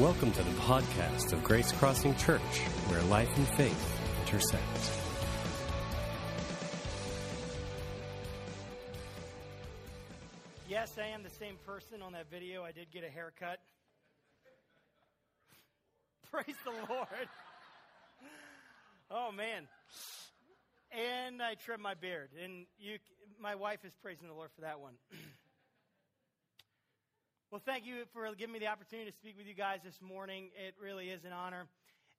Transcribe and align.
Welcome 0.00 0.32
to 0.32 0.42
the 0.42 0.50
podcast 0.52 1.34
of 1.34 1.44
Grace 1.44 1.72
Crossing 1.72 2.16
Church, 2.16 2.40
where 2.88 3.02
life 3.02 3.28
and 3.36 3.46
faith 3.48 4.00
intersect. 4.22 4.62
Yes, 10.70 10.96
I 10.96 11.08
am 11.08 11.22
the 11.22 11.28
same 11.28 11.56
person 11.66 12.00
on 12.00 12.14
that 12.14 12.30
video. 12.30 12.64
I 12.64 12.72
did 12.72 12.90
get 12.90 13.04
a 13.04 13.10
haircut. 13.10 13.58
Praise 16.32 16.56
the 16.64 16.70
Lord. 16.88 17.28
Oh 19.10 19.30
man. 19.32 19.68
And 20.92 21.42
I 21.42 21.56
trimmed 21.56 21.82
my 21.82 21.92
beard. 21.92 22.30
And 22.42 22.64
you 22.78 22.96
my 23.38 23.54
wife 23.54 23.84
is 23.84 23.92
praising 24.00 24.28
the 24.28 24.34
Lord 24.34 24.48
for 24.54 24.62
that 24.62 24.80
one. 24.80 24.94
well, 27.50 27.60
thank 27.66 27.84
you 27.84 28.04
for 28.12 28.32
giving 28.38 28.52
me 28.52 28.60
the 28.60 28.68
opportunity 28.68 29.10
to 29.10 29.16
speak 29.16 29.36
with 29.36 29.44
you 29.44 29.54
guys 29.54 29.80
this 29.84 30.00
morning. 30.00 30.50
It 30.54 30.74
really 30.80 31.08
is 31.08 31.24
an 31.24 31.32
honor. 31.32 31.66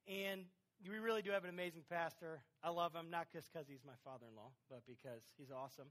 And 0.05 0.43
we 0.85 0.99
really 0.99 1.21
do 1.21 1.31
have 1.31 1.45
an 1.45 1.49
amazing 1.49 1.83
pastor. 1.89 2.41
I 2.61 2.69
love 2.69 2.93
him, 2.93 3.09
not 3.09 3.31
just 3.31 3.47
because 3.51 3.65
he's 3.65 3.85
my 3.85 3.95
father 4.03 4.25
in 4.29 4.35
law, 4.35 4.51
but 4.69 4.81
because 4.85 5.21
he's 5.37 5.47
awesome. 5.49 5.87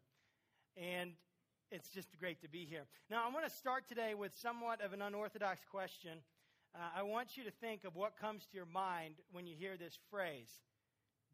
And 0.77 1.13
it's 1.71 1.89
just 1.89 2.19
great 2.19 2.43
to 2.43 2.51
be 2.51 2.67
here. 2.67 2.85
Now, 3.11 3.27
I 3.27 3.33
want 3.33 3.47
to 3.47 3.51
start 3.51 3.89
today 3.89 4.13
with 4.13 4.35
somewhat 4.37 4.85
of 4.85 4.93
an 4.93 5.01
unorthodox 5.01 5.63
question. 5.71 6.19
Uh, 6.75 6.99
I 6.99 7.03
want 7.03 7.39
you 7.39 7.45
to 7.45 7.51
think 7.51 7.85
of 7.85 7.97
what 7.97 8.19
comes 8.21 8.45
to 8.45 8.57
your 8.59 8.67
mind 8.67 9.15
when 9.33 9.47
you 9.47 9.57
hear 9.59 9.79
this 9.79 9.99
phrase 10.11 10.51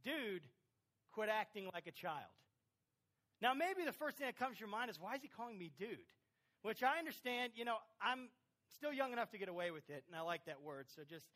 Dude, 0.05 0.43
quit 1.11 1.29
acting 1.29 1.69
like 1.75 1.89
a 1.89 1.91
child. 1.91 2.31
Now, 3.43 3.53
maybe 3.53 3.85
the 3.85 3.91
first 3.93 4.17
thing 4.17 4.29
that 4.29 4.39
comes 4.39 4.59
to 4.59 4.61
your 4.61 4.69
mind 4.69 4.91
is, 4.91 5.01
why 5.01 5.17
is 5.17 5.23
he 5.23 5.29
calling 5.29 5.59
me 5.59 5.73
dude? 5.77 5.99
Which 6.67 6.83
I 6.83 6.99
understand, 6.99 7.53
you 7.55 7.65
know, 7.65 7.77
I'm 8.03 8.27
still 8.75 8.93
young 8.93 9.13
enough 9.13 9.31
to 9.31 9.39
get 9.39 9.49
away 9.49 9.71
with 9.71 9.89
it, 9.89 10.03
and 10.09 10.17
I 10.17 10.23
like 10.23 10.47
that 10.47 10.63
word, 10.63 10.87
so 10.89 11.03
just, 11.09 11.27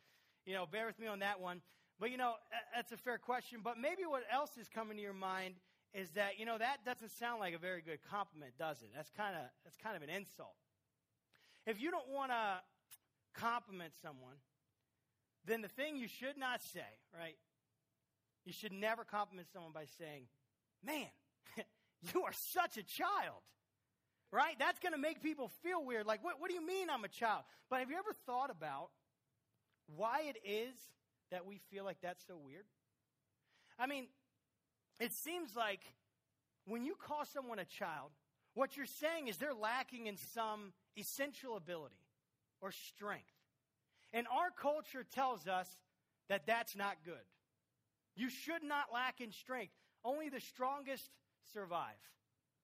you 0.45 0.55
know, 0.55 0.67
bear 0.67 0.87
with 0.87 0.99
me 0.99 1.07
on 1.07 1.21
that 1.21 1.39
one. 1.39 1.63
But, 2.01 2.11
you 2.11 2.17
know, 2.17 2.35
that's 2.75 2.91
a 2.91 2.97
fair 2.97 3.17
question. 3.17 3.61
But 3.63 3.79
maybe 3.79 4.03
what 4.09 4.25
else 4.33 4.51
is 4.61 4.69
coming 4.69 4.97
to 4.97 5.03
your 5.03 5.13
mind 5.13 5.55
is 5.95 6.11
that, 6.17 6.41
you 6.41 6.47
know, 6.47 6.59
that 6.59 6.79
doesn't 6.85 7.13
sound 7.13 7.39
like 7.39 7.55
a 7.55 7.59
very 7.59 7.81
good 7.81 8.01
compliment, 8.11 8.55
does 8.59 8.83
it? 8.83 8.89
That's 8.93 9.11
kind 9.17 9.37
of 9.37 9.43
that's 9.63 9.77
kind 9.77 9.95
of 9.95 10.03
an 10.03 10.11
insult. 10.11 10.57
If 11.65 11.81
you 11.81 11.93
don't 11.93 12.09
want 12.09 12.33
to 12.33 12.59
compliment 13.41 13.93
someone, 14.03 14.35
then 15.47 15.63
the 15.63 15.69
thing 15.69 15.95
you 15.95 16.09
should 16.09 16.39
not 16.39 16.61
say, 16.61 16.91
right? 17.17 17.37
You 18.45 18.53
should 18.53 18.73
never 18.73 19.05
compliment 19.05 19.47
someone 19.53 19.71
by 19.73 19.85
saying, 19.97 20.25
Man, 20.85 21.07
you 22.13 22.25
are 22.25 22.33
such 22.33 22.79
a 22.79 22.83
child. 22.83 23.47
Right? 24.33 24.57
That's 24.59 24.79
going 24.79 24.93
to 24.93 24.99
make 24.99 25.23
people 25.23 25.51
feel 25.63 25.85
weird. 25.85 26.07
Like, 26.07 26.23
what, 26.23 26.41
what 26.41 26.49
do 26.49 26.55
you 26.55 26.65
mean 26.65 26.89
I'm 26.89 27.05
a 27.05 27.09
child? 27.09 27.43
But 27.69 27.81
have 27.81 27.91
you 27.91 27.97
ever 27.97 28.13
thought 28.27 28.51
about 28.51 28.91
why 29.97 30.23
it 30.23 30.37
is 30.45 30.75
that 31.33 31.47
we 31.47 31.61
feel 31.71 31.85
like 31.85 31.99
that's 32.01 32.25
so 32.27 32.37
weird? 32.37 32.65
I 33.79 33.87
mean, 33.87 34.07
it 35.01 35.13
seems 35.13 35.57
like 35.57 35.81
when 36.67 36.85
you 36.85 36.95
call 36.95 37.25
someone 37.25 37.59
a 37.59 37.65
child, 37.65 38.11
what 38.55 38.77
you're 38.77 38.87
saying 38.87 39.29
is 39.29 39.37
they're 39.37 39.55
lacking 39.55 40.07
in 40.07 40.17
some 40.35 40.73
essential 40.97 41.57
ability 41.57 41.95
or 42.61 42.71
strength. 42.71 43.25
And 44.13 44.27
our 44.29 44.51
culture 44.51 45.05
tells 45.05 45.47
us 45.47 45.69
that 46.29 46.47
that's 46.47 46.77
not 46.77 46.97
good. 47.05 47.15
You 48.17 48.29
should 48.29 48.63
not 48.63 48.93
lack 48.93 49.21
in 49.21 49.33
strength. 49.33 49.73
Only 50.05 50.29
the 50.29 50.41
strongest 50.41 51.09
survive, 51.53 52.01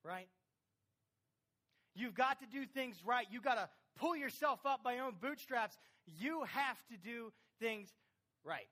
right? 0.04 0.28
You've 1.96 2.14
got 2.14 2.40
to 2.40 2.46
do 2.46 2.66
things 2.66 2.96
right. 3.04 3.26
You've 3.30 3.42
got 3.42 3.54
to 3.54 3.68
pull 3.98 4.14
yourself 4.14 4.60
up 4.66 4.84
by 4.84 4.94
your 4.94 5.06
own 5.06 5.14
bootstraps. 5.20 5.78
You 6.06 6.44
have 6.44 6.76
to 6.90 6.96
do 6.98 7.32
things 7.58 7.88
right. 8.44 8.68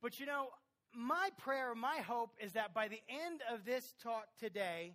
But 0.00 0.20
you 0.20 0.26
know, 0.26 0.48
my 0.94 1.30
prayer, 1.38 1.74
my 1.74 1.96
hope 1.96 2.30
is 2.40 2.52
that 2.52 2.72
by 2.72 2.86
the 2.88 3.00
end 3.08 3.42
of 3.52 3.64
this 3.64 3.94
talk 4.02 4.26
today, 4.38 4.94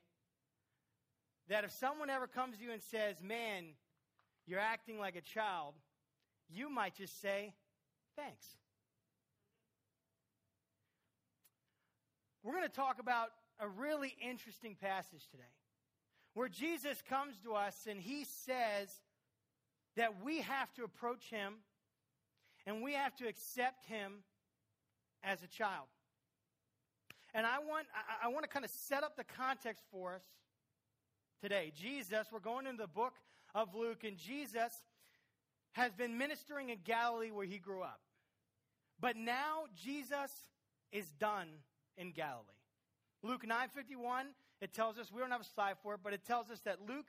that 1.50 1.66
if 1.66 1.72
someone 1.72 2.10
ever 2.10 2.26
comes 2.26 2.58
to 2.58 2.64
you 2.64 2.72
and 2.72 2.82
says, 2.82 3.22
Man, 3.22 3.66
you're 4.48 4.60
acting 4.60 4.98
like 4.98 5.18
a 5.18 5.22
child, 5.22 5.74
you 6.50 6.70
might 6.70 6.96
just 6.96 7.22
say, 7.22 7.54
Thanks. 8.16 8.46
We're 12.44 12.54
going 12.54 12.68
to 12.68 12.70
talk 12.70 13.00
about 13.00 13.28
a 13.60 13.68
really 13.68 14.16
interesting 14.20 14.76
passage 14.82 15.28
today 15.30 15.44
where 16.34 16.50
Jesus 16.50 17.02
comes 17.08 17.36
to 17.44 17.54
us 17.54 17.88
and 17.90 18.00
he 18.00 18.24
says 18.24 18.90
that 19.96 20.24
we 20.24 20.42
have 20.42 20.74
to 20.74 20.84
approach 20.84 21.30
him 21.30 21.56
and 22.66 22.82
we 22.82 22.94
have 22.94 23.16
to 23.18 23.28
accept 23.28 23.86
him 23.86 24.24
as 25.24 25.44
a 25.44 25.48
child. 25.48 25.88
And 27.34 27.46
I 27.46 27.60
want, 27.60 27.88
I, 28.24 28.28
want 28.28 28.44
to 28.44 28.50
kind 28.50 28.66
of 28.66 28.72
set 28.72 29.04
up 29.04 29.16
the 29.16 29.24
context 29.24 29.84
for 29.92 30.16
us 30.16 30.24
today. 31.42 31.72
Jesus, 31.76 32.28
we're 32.32 32.40
going 32.40 32.68
into 32.68 32.82
the 32.82 32.88
book 32.88 33.14
of 33.56 33.74
Luke, 33.74 34.04
and 34.04 34.18
Jesus 34.18 34.74
has 35.74 35.94
been 35.94 36.18
ministering 36.18 36.70
in 36.70 36.80
Galilee 36.84 37.32
where 37.32 37.46
he 37.46 37.58
grew 37.58 37.82
up. 37.82 38.02
But 39.00 39.16
now 39.16 39.64
Jesus 39.82 40.32
is 40.92 41.12
done 41.14 41.48
in 41.98 42.12
Galilee. 42.12 42.46
Luke 43.24 43.46
9:51, 43.46 44.34
it 44.62 44.74
tells 44.74 44.98
us, 44.98 45.12
we 45.12 45.20
don't 45.20 45.32
have 45.32 45.42
a 45.42 45.46
slide 45.56 45.76
for 45.82 45.96
it, 45.96 46.02
but 46.04 46.14
it 46.14 46.24
tells 46.26 46.50
us 46.50 46.60
that 46.62 46.78
Luke 46.88 47.08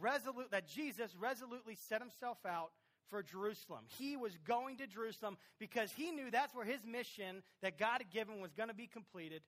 resolute 0.00 0.50
that 0.52 0.68
Jesus 0.68 1.14
resolutely 1.18 1.74
set 1.74 2.00
himself 2.00 2.38
out 2.46 2.70
for 3.10 3.22
Jerusalem. 3.22 3.84
He 3.98 4.16
was 4.16 4.38
going 4.46 4.78
to 4.78 4.86
Jerusalem 4.86 5.36
because 5.58 5.92
he 5.92 6.12
knew 6.12 6.30
that's 6.30 6.54
where 6.54 6.64
his 6.64 6.84
mission 6.84 7.42
that 7.60 7.78
God 7.78 7.98
had 7.98 8.10
given 8.10 8.40
was 8.40 8.52
going 8.52 8.68
to 8.68 8.74
be 8.74 8.86
completed, 8.86 9.42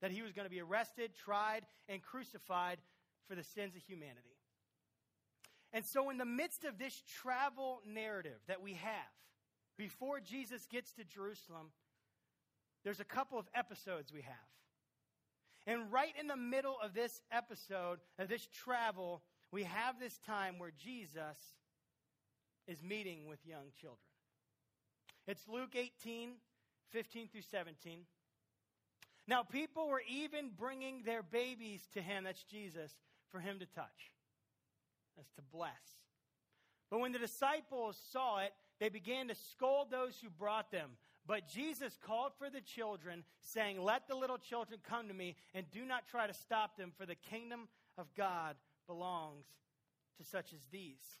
that 0.00 0.10
he 0.10 0.22
was 0.22 0.32
going 0.32 0.46
to 0.46 0.50
be 0.50 0.60
arrested, 0.60 1.12
tried, 1.14 1.66
and 1.88 2.02
crucified 2.02 2.78
for 3.28 3.36
the 3.36 3.44
sins 3.44 3.76
of 3.76 3.82
humanity. 3.82 4.36
And 5.72 5.84
so, 5.84 6.10
in 6.10 6.18
the 6.18 6.24
midst 6.24 6.64
of 6.64 6.78
this 6.78 7.02
travel 7.20 7.80
narrative 7.86 8.38
that 8.46 8.62
we 8.62 8.74
have, 8.74 9.12
before 9.76 10.20
Jesus 10.20 10.66
gets 10.66 10.92
to 10.94 11.04
Jerusalem, 11.04 11.70
there's 12.84 13.00
a 13.00 13.04
couple 13.04 13.38
of 13.38 13.46
episodes 13.54 14.12
we 14.12 14.22
have. 14.22 14.34
And 15.66 15.90
right 15.90 16.12
in 16.18 16.26
the 16.26 16.36
middle 16.36 16.76
of 16.82 16.92
this 16.94 17.22
episode, 17.32 17.98
of 18.18 18.28
this 18.28 18.46
travel, 18.46 19.22
we 19.50 19.62
have 19.62 19.98
this 19.98 20.18
time 20.26 20.58
where 20.58 20.72
Jesus 20.76 21.38
is 22.66 22.82
meeting 22.82 23.26
with 23.26 23.38
young 23.46 23.70
children. 23.80 23.98
It's 25.26 25.48
Luke 25.48 25.74
18, 25.74 26.32
15 26.92 27.28
through 27.28 27.42
17. 27.50 28.00
Now, 29.26 29.42
people 29.42 29.88
were 29.88 30.02
even 30.06 30.50
bringing 30.54 31.02
their 31.02 31.22
babies 31.22 31.80
to 31.94 32.02
him, 32.02 32.24
that's 32.24 32.42
Jesus, 32.44 32.92
for 33.30 33.40
him 33.40 33.58
to 33.60 33.66
touch. 33.66 34.12
That's 35.16 35.32
to 35.36 35.42
bless. 35.50 35.70
But 36.90 37.00
when 37.00 37.12
the 37.12 37.18
disciples 37.18 37.98
saw 38.12 38.40
it, 38.40 38.52
they 38.80 38.90
began 38.90 39.28
to 39.28 39.34
scold 39.34 39.90
those 39.90 40.18
who 40.22 40.28
brought 40.28 40.70
them. 40.70 40.90
But 41.26 41.48
Jesus 41.48 41.98
called 42.06 42.32
for 42.38 42.50
the 42.50 42.60
children, 42.60 43.24
saying, 43.40 43.82
Let 43.82 44.08
the 44.08 44.14
little 44.14 44.38
children 44.38 44.80
come 44.86 45.08
to 45.08 45.14
me, 45.14 45.36
and 45.54 45.64
do 45.70 45.84
not 45.84 46.06
try 46.06 46.26
to 46.26 46.34
stop 46.34 46.76
them, 46.76 46.92
for 46.96 47.06
the 47.06 47.14
kingdom 47.14 47.68
of 47.96 48.14
God 48.14 48.56
belongs 48.86 49.46
to 50.18 50.24
such 50.24 50.52
as 50.52 50.60
these. 50.70 51.20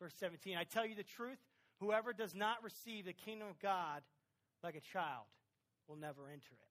Verse 0.00 0.14
17 0.18 0.56
I 0.56 0.64
tell 0.64 0.86
you 0.86 0.94
the 0.94 1.02
truth, 1.02 1.38
whoever 1.80 2.12
does 2.12 2.34
not 2.34 2.62
receive 2.62 3.06
the 3.06 3.12
kingdom 3.12 3.48
of 3.48 3.58
God 3.58 4.02
like 4.62 4.76
a 4.76 4.80
child 4.80 5.26
will 5.88 5.96
never 5.96 6.28
enter 6.28 6.52
it. 6.52 6.68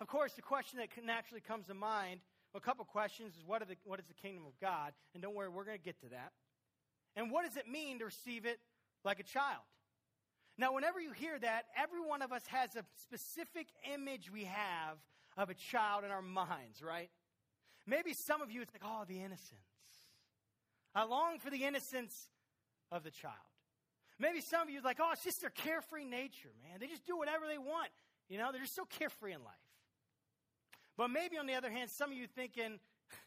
Of 0.00 0.08
course, 0.08 0.32
the 0.34 0.42
question 0.42 0.78
that 0.78 0.88
naturally 1.04 1.40
comes 1.40 1.68
to 1.68 1.74
mind, 1.74 2.20
a 2.54 2.60
couple 2.60 2.84
questions 2.84 3.34
is 3.36 3.44
what, 3.46 3.66
the, 3.66 3.76
what 3.84 3.98
is 3.98 4.06
the 4.06 4.14
kingdom 4.14 4.44
of 4.46 4.58
God? 4.60 4.92
And 5.14 5.22
don't 5.22 5.34
worry, 5.34 5.48
we're 5.48 5.64
going 5.64 5.78
to 5.78 5.82
get 5.82 6.00
to 6.00 6.08
that. 6.10 6.32
And 7.16 7.30
what 7.30 7.44
does 7.46 7.56
it 7.56 7.68
mean 7.68 8.00
to 8.00 8.04
receive 8.04 8.44
it 8.44 8.58
like 9.04 9.20
a 9.20 9.22
child? 9.22 9.62
Now, 10.56 10.72
whenever 10.72 11.00
you 11.00 11.12
hear 11.12 11.38
that, 11.38 11.64
every 11.76 12.00
one 12.00 12.22
of 12.22 12.32
us 12.32 12.46
has 12.46 12.76
a 12.76 12.84
specific 13.02 13.66
image 13.92 14.30
we 14.30 14.44
have 14.44 14.98
of 15.36 15.50
a 15.50 15.54
child 15.54 16.04
in 16.04 16.10
our 16.10 16.22
minds, 16.22 16.80
right? 16.82 17.10
Maybe 17.86 18.12
some 18.12 18.40
of 18.40 18.50
you, 18.50 18.62
it's 18.62 18.72
like, 18.72 18.84
oh, 18.84 19.04
the 19.06 19.18
innocence. 19.18 19.60
I 20.94 21.04
long 21.04 21.38
for 21.38 21.50
the 21.50 21.64
innocence 21.64 22.28
of 22.92 23.02
the 23.02 23.10
child. 23.10 23.34
Maybe 24.18 24.40
some 24.40 24.62
of 24.62 24.70
you 24.70 24.80
like, 24.80 24.98
oh, 25.00 25.10
it's 25.12 25.24
just 25.24 25.40
their 25.40 25.50
carefree 25.50 26.04
nature, 26.04 26.50
man. 26.62 26.78
They 26.78 26.86
just 26.86 27.04
do 27.04 27.16
whatever 27.16 27.46
they 27.48 27.58
want. 27.58 27.90
You 28.28 28.38
know, 28.38 28.52
they're 28.52 28.62
just 28.62 28.76
so 28.76 28.84
carefree 28.84 29.32
in 29.32 29.40
life. 29.40 29.54
But 30.96 31.08
maybe 31.08 31.36
on 31.36 31.46
the 31.46 31.54
other 31.54 31.70
hand, 31.70 31.90
some 31.90 32.12
of 32.12 32.16
you 32.16 32.28
thinking 32.28 32.78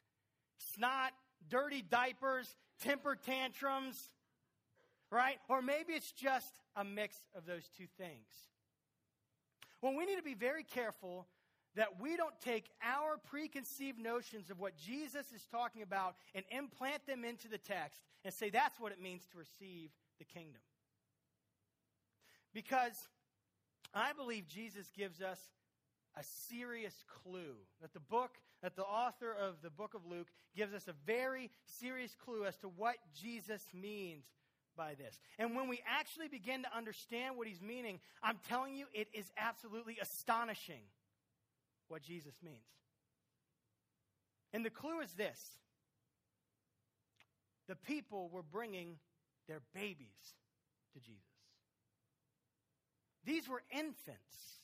snot, 0.74 1.12
dirty 1.50 1.81
diapers, 1.81 2.56
temper 2.81 3.15
tantrums, 3.15 4.12
right? 5.12 5.38
Or 5.50 5.62
maybe 5.62 5.94
it's 5.94 6.12
just 6.12 6.59
a 6.75 6.83
mix 6.83 7.18
of 7.36 7.45
those 7.45 7.69
two 7.77 7.88
things. 7.98 8.27
Well, 9.81 9.95
we 9.95 10.06
need 10.06 10.18
to 10.18 10.24
be 10.24 10.33
very 10.33 10.63
careful 10.63 11.27
that 11.75 12.01
we 12.01 12.18
don't 12.18 12.33
take 12.44 12.65
our 12.83 13.18
preconceived 13.30 14.00
notions 14.00 14.50
of 14.50 14.59
what 14.59 14.75
Jesus 14.75 15.31
is 15.33 15.45
talking 15.51 15.83
about 15.83 16.15
and 16.33 16.44
implant 16.50 17.06
them 17.06 17.24
into 17.24 17.48
the 17.48 17.59
text 17.59 18.01
and 18.25 18.33
say 18.33 18.50
that's 18.50 18.80
what 18.80 18.92
it 18.92 19.01
means 19.01 19.27
to 19.31 19.38
receive 19.38 19.92
the 20.18 20.25
kingdom. 20.25 20.62
Because 22.53 23.07
I 23.94 24.13
believe 24.13 24.48
Jesus 24.48 24.89
gives 24.98 25.21
us 25.21 25.39
a 26.19 26.24
serious 26.24 26.95
clue. 27.24 27.56
That 27.81 27.94
the 27.94 28.00
book, 28.00 28.38
that 28.63 28.75
the 28.75 28.83
author 28.83 29.31
of 29.31 29.62
the 29.62 29.69
book 29.69 29.94
of 29.94 30.06
Luke 30.06 30.30
gives 30.56 30.74
us 30.74 30.88
a 30.88 30.94
very 31.06 31.51
serious 31.65 32.15
clue 32.15 32.45
as 32.45 32.57
to 32.57 32.68
what 32.68 32.95
Jesus 33.13 33.62
means 33.74 34.25
by 34.77 34.94
this. 34.94 35.19
And 35.39 35.56
when 35.56 35.68
we 35.68 35.81
actually 35.88 36.27
begin 36.27 36.63
to 36.63 36.77
understand 36.77 37.35
what 37.35 37.47
he's 37.47 37.62
meaning, 37.62 38.00
I'm 38.24 38.38
telling 38.47 38.75
you, 38.75 38.85
it 38.94 39.07
is 39.13 39.31
absolutely 39.38 39.97
astonishing 40.01 40.83
what 41.88 42.03
Jesus 42.03 42.35
means. 42.44 42.57
And 44.53 44.63
the 44.63 44.69
clue 44.69 45.01
is 45.01 45.12
this 45.13 45.39
the 47.68 47.75
people 47.75 48.29
were 48.31 48.44
bringing 48.44 48.95
their 49.47 49.62
babies 49.74 50.35
to 50.94 51.00
Jesus. 51.00 51.21
These 53.25 53.50
were 53.50 53.62
infants. 53.71 54.62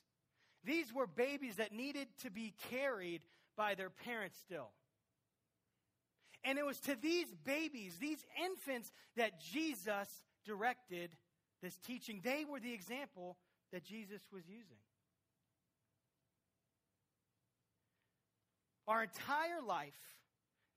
These 0.63 0.94
were 0.94 1.07
babies 1.07 1.57
that 1.57 1.74
needed 1.74 2.07
to 2.21 2.31
be 2.31 2.54
carried 2.69 3.21
by 3.57 3.75
their 3.75 3.89
parents 3.89 4.38
still. 4.39 4.69
And 6.44 6.57
it 6.57 6.66
was 6.66 6.80
to 6.81 6.95
these 6.95 7.34
babies, 7.45 7.98
these 8.00 8.25
infants, 8.44 8.92
that 9.16 9.40
Jesus 9.40 10.07
directed 10.45 11.12
this 11.62 11.78
teaching. 11.78 12.22
They 12.24 12.45
were 12.50 12.60
the 12.60 12.74
example 12.74 13.38
that 13.72 13.84
Jesus 13.84 14.22
was 14.31 14.44
using. 14.48 14.78
Our 18.88 19.04
entire 19.04 19.62
life, 19.66 19.98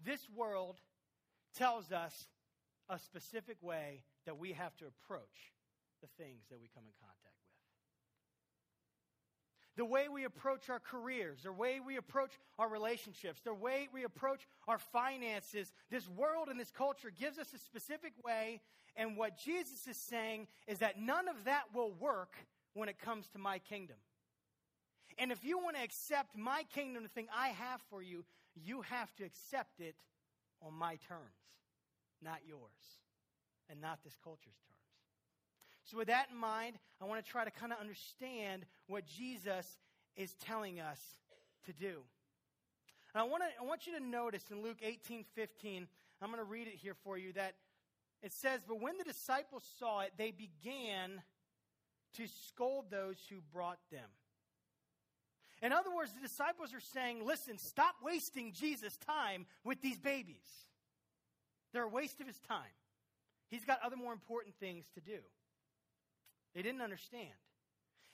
this 0.04 0.20
world 0.34 0.76
tells 1.56 1.90
us 1.90 2.28
a 2.88 2.98
specific 3.00 3.56
way 3.60 4.04
that 4.26 4.38
we 4.38 4.52
have 4.52 4.76
to 4.76 4.84
approach 4.86 5.52
the 6.00 6.08
things 6.22 6.44
that 6.50 6.60
we 6.60 6.68
come 6.72 6.84
in 6.86 6.92
contact 7.00 7.45
the 9.76 9.84
way 9.84 10.08
we 10.08 10.24
approach 10.24 10.70
our 10.70 10.80
careers, 10.80 11.42
the 11.42 11.52
way 11.52 11.80
we 11.84 11.96
approach 11.96 12.32
our 12.58 12.68
relationships, 12.68 13.40
the 13.44 13.54
way 13.54 13.88
we 13.92 14.04
approach 14.04 14.46
our 14.66 14.78
finances. 14.78 15.72
This 15.90 16.08
world 16.08 16.48
and 16.48 16.58
this 16.58 16.70
culture 16.70 17.10
gives 17.10 17.38
us 17.38 17.52
a 17.54 17.58
specific 17.58 18.12
way, 18.24 18.60
and 18.96 19.16
what 19.16 19.38
Jesus 19.38 19.86
is 19.86 19.96
saying 19.96 20.48
is 20.66 20.78
that 20.78 20.98
none 20.98 21.28
of 21.28 21.44
that 21.44 21.64
will 21.74 21.92
work 21.92 22.34
when 22.74 22.88
it 22.88 22.98
comes 22.98 23.26
to 23.28 23.38
my 23.38 23.58
kingdom. 23.58 23.96
And 25.18 25.32
if 25.32 25.44
you 25.44 25.58
want 25.58 25.76
to 25.76 25.82
accept 25.82 26.36
my 26.36 26.64
kingdom, 26.74 27.02
the 27.02 27.08
thing 27.08 27.28
I 27.34 27.48
have 27.48 27.80
for 27.90 28.02
you, 28.02 28.24
you 28.54 28.82
have 28.82 29.14
to 29.16 29.24
accept 29.24 29.80
it 29.80 29.96
on 30.62 30.74
my 30.74 30.96
terms, 31.08 31.20
not 32.22 32.40
yours, 32.46 32.60
and 33.70 33.80
not 33.80 34.02
this 34.04 34.16
culture's 34.22 34.56
terms. 34.68 34.75
So, 35.86 35.96
with 35.96 36.08
that 36.08 36.28
in 36.32 36.36
mind, 36.36 36.76
I 37.00 37.04
want 37.04 37.24
to 37.24 37.30
try 37.30 37.44
to 37.44 37.50
kind 37.50 37.72
of 37.72 37.78
understand 37.78 38.66
what 38.88 39.06
Jesus 39.06 39.78
is 40.16 40.34
telling 40.34 40.80
us 40.80 41.00
to 41.66 41.72
do. 41.72 42.02
And 43.14 43.22
I 43.22 43.22
want, 43.22 43.44
to, 43.44 43.62
I 43.62 43.64
want 43.64 43.86
you 43.86 43.96
to 43.96 44.04
notice 44.04 44.42
in 44.50 44.62
Luke 44.62 44.78
18 44.82 45.24
15, 45.34 45.86
I'm 46.20 46.28
going 46.28 46.38
to 46.38 46.44
read 46.44 46.66
it 46.66 46.74
here 46.74 46.94
for 47.04 47.16
you, 47.16 47.32
that 47.34 47.54
it 48.20 48.32
says, 48.32 48.60
But 48.66 48.80
when 48.80 48.98
the 48.98 49.04
disciples 49.04 49.62
saw 49.78 50.00
it, 50.00 50.12
they 50.18 50.32
began 50.32 51.22
to 52.14 52.26
scold 52.48 52.86
those 52.90 53.16
who 53.30 53.36
brought 53.52 53.78
them. 53.92 54.08
In 55.62 55.72
other 55.72 55.94
words, 55.94 56.12
the 56.12 56.26
disciples 56.26 56.74
are 56.74 56.80
saying, 56.80 57.24
Listen, 57.24 57.58
stop 57.58 57.94
wasting 58.02 58.52
Jesus' 58.52 58.96
time 58.96 59.46
with 59.62 59.80
these 59.82 60.00
babies. 60.00 60.66
They're 61.72 61.84
a 61.84 61.88
waste 61.88 62.20
of 62.20 62.26
his 62.26 62.40
time. 62.40 62.74
He's 63.48 63.64
got 63.64 63.78
other 63.84 63.96
more 63.96 64.12
important 64.12 64.56
things 64.58 64.86
to 64.94 65.00
do. 65.00 65.18
They 66.56 66.62
didn't 66.62 66.80
understand. 66.80 67.28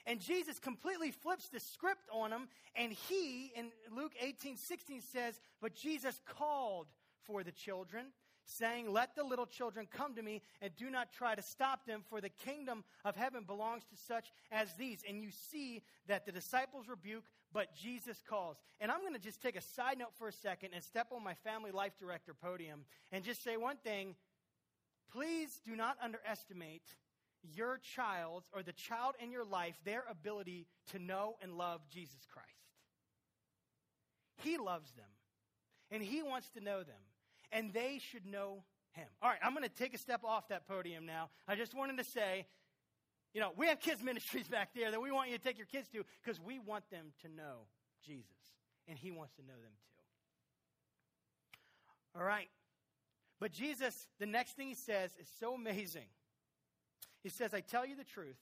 And 0.05 0.21
Jesus 0.21 0.59
completely 0.59 1.13
flips 1.13 1.49
the 1.49 1.61
script 1.61 2.09
on 2.13 2.31
them, 2.31 2.49
and 2.75 2.93
he, 2.93 3.53
in 3.55 3.71
Luke 3.97 4.15
18 4.21 4.57
16, 4.57 5.01
says, 5.01 5.41
But 5.61 5.77
Jesus 5.77 6.21
called 6.27 6.89
for 7.23 7.45
the 7.45 7.53
children, 7.53 8.07
saying, 8.45 8.93
Let 8.93 9.15
the 9.15 9.23
little 9.23 9.47
children 9.47 9.87
come 9.89 10.17
to 10.17 10.23
me, 10.23 10.43
and 10.61 10.75
do 10.77 10.91
not 10.91 11.13
try 11.13 11.37
to 11.37 11.41
stop 11.41 11.87
them, 11.87 12.03
for 12.11 12.21
the 12.21 12.31
kingdom 12.31 12.83
of 13.05 13.15
heaven 13.15 13.45
belongs 13.45 13.85
to 13.85 13.97
such 13.97 14.33
as 14.51 14.75
these. 14.75 15.05
And 15.09 15.23
you 15.23 15.31
see 15.31 15.83
that 16.09 16.27
the 16.27 16.33
disciples 16.33 16.89
rebuke, 16.89 17.25
but 17.53 17.77
Jesus 17.77 18.21
calls. 18.29 18.57
And 18.81 18.91
I'm 18.91 19.03
going 19.03 19.15
to 19.15 19.21
just 19.21 19.41
take 19.41 19.55
a 19.55 19.61
side 19.61 19.99
note 20.01 20.17
for 20.19 20.27
a 20.27 20.33
second 20.33 20.71
and 20.75 20.83
step 20.83 21.13
on 21.15 21.23
my 21.23 21.35
family 21.35 21.71
life 21.71 21.93
director 22.01 22.35
podium 22.35 22.87
and 23.13 23.23
just 23.23 23.45
say 23.45 23.57
one 23.57 23.77
thing. 23.77 24.17
Please 25.13 25.61
do 25.65 25.77
not 25.77 25.97
underestimate 26.03 26.83
your 27.55 27.79
child's 27.79 28.49
or 28.53 28.63
the 28.63 28.73
child 28.73 29.15
in 29.23 29.31
your 29.31 29.45
life 29.45 29.79
their 29.85 30.05
ability 30.11 30.67
to 30.93 30.99
know 30.99 31.37
and 31.43 31.57
love 31.57 31.81
Jesus 31.91 32.27
Christ. 32.33 32.49
He 34.43 34.57
loves 34.59 34.91
them, 34.93 35.05
and 35.91 36.03
He 36.03 36.23
wants 36.23 36.49
to 36.51 36.61
know 36.61 36.79
them, 36.79 37.03
and 37.51 37.73
they 37.73 37.99
should 37.99 38.27
know 38.27 38.65
Him. 38.93 39.07
All 39.21 39.29
right, 39.29 39.39
I'm 39.43 39.55
going 39.55 39.69
to 39.69 39.75
take 39.75 39.95
a 39.95 39.99
step 39.99 40.25
off 40.25 40.49
that 40.49 40.67
podium 40.67 41.07
now. 41.07 41.31
I 41.47 41.55
just 41.55 41.75
wanted 41.75 41.99
to 41.99 42.05
say, 42.05 42.47
you 43.35 43.41
know, 43.41 43.53
we 43.57 43.67
have 43.67 43.81
kids' 43.81 44.03
ministries 44.03 44.49
back 44.49 44.71
there 44.75 44.91
that 44.91 45.01
we 45.01 45.13
want 45.13 45.31
you 45.31 45.37
to 45.37 45.43
take 45.43 45.59
your 45.59 45.67
kids 45.67 45.89
to 45.91 46.05
because 46.25 46.41
we 46.41 46.59
want 46.59 46.89
them 46.91 47.13
to 47.23 47.29
know 47.29 47.67
Jesus, 48.05 48.27
and 48.89 48.99
He 48.99 49.11
wants 49.11 49.35
to 49.35 49.43
know 49.43 49.55
them 49.55 49.73
too. 49.73 49.93
All 52.19 52.25
right. 52.25 52.49
But 53.41 53.53
Jesus, 53.53 54.07
the 54.21 54.27
next 54.27 54.57
thing 54.57 54.69
he 54.69 54.75
says 54.75 55.11
is 55.21 55.29
so 55.41 55.55
amazing. 55.55 56.07
He 57.23 57.29
says, 57.29 57.55
I 57.55 57.61
tell 57.61 57.87
you 57.87 57.97
the 57.97 58.05
truth, 58.05 58.39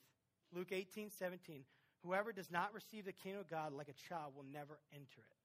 Luke 0.53 0.71
18, 0.71 1.09
17, 1.11 1.63
whoever 2.03 2.31
does 2.31 2.51
not 2.51 2.73
receive 2.73 3.05
the 3.05 3.11
kingdom 3.13 3.41
of 3.41 3.49
God 3.49 3.73
like 3.73 3.89
a 3.89 4.09
child 4.09 4.33
will 4.35 4.45
never 4.51 4.79
enter 4.93 5.21
it. 5.21 5.37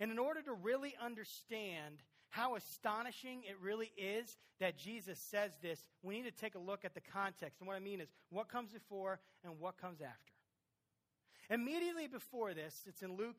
And 0.00 0.10
in 0.10 0.18
order 0.18 0.42
to 0.42 0.52
really 0.52 0.94
understand 1.02 2.02
how 2.30 2.56
astonishing 2.56 3.42
it 3.48 3.56
really 3.60 3.90
is 3.96 4.36
that 4.60 4.78
Jesus 4.78 5.18
says 5.18 5.52
this, 5.62 5.80
we 6.02 6.16
need 6.16 6.24
to 6.24 6.30
take 6.30 6.54
a 6.54 6.58
look 6.58 6.84
at 6.84 6.94
the 6.94 7.00
context. 7.00 7.60
And 7.60 7.66
what 7.66 7.76
I 7.76 7.80
mean 7.80 8.00
is 8.00 8.08
what 8.30 8.48
comes 8.48 8.72
before 8.72 9.18
and 9.44 9.58
what 9.58 9.78
comes 9.78 10.00
after. 10.00 10.32
Immediately 11.50 12.08
before 12.08 12.54
this, 12.54 12.82
it's 12.86 13.02
in 13.02 13.16
Luke 13.16 13.38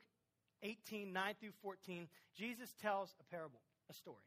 18, 0.64 1.14
9 1.14 1.36
through 1.40 1.52
14, 1.62 2.08
Jesus 2.36 2.74
tells 2.82 3.16
a 3.20 3.24
parable, 3.24 3.62
a 3.90 3.94
story. 3.94 4.18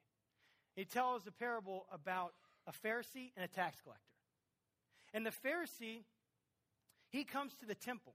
He 0.77 0.85
tells 0.85 1.27
a 1.27 1.33
parable 1.33 1.87
about 1.93 2.33
a 2.67 2.73
Pharisee 2.73 3.33
and 3.37 3.45
a 3.45 3.49
tax 3.49 3.81
collector. 3.83 4.12
And 5.13 5.27
the 5.27 5.31
Pharisee, 5.31 6.03
he 7.11 7.25
comes 7.25 7.55
to 7.61 7.67
the 7.67 7.75
temple. 7.75 8.15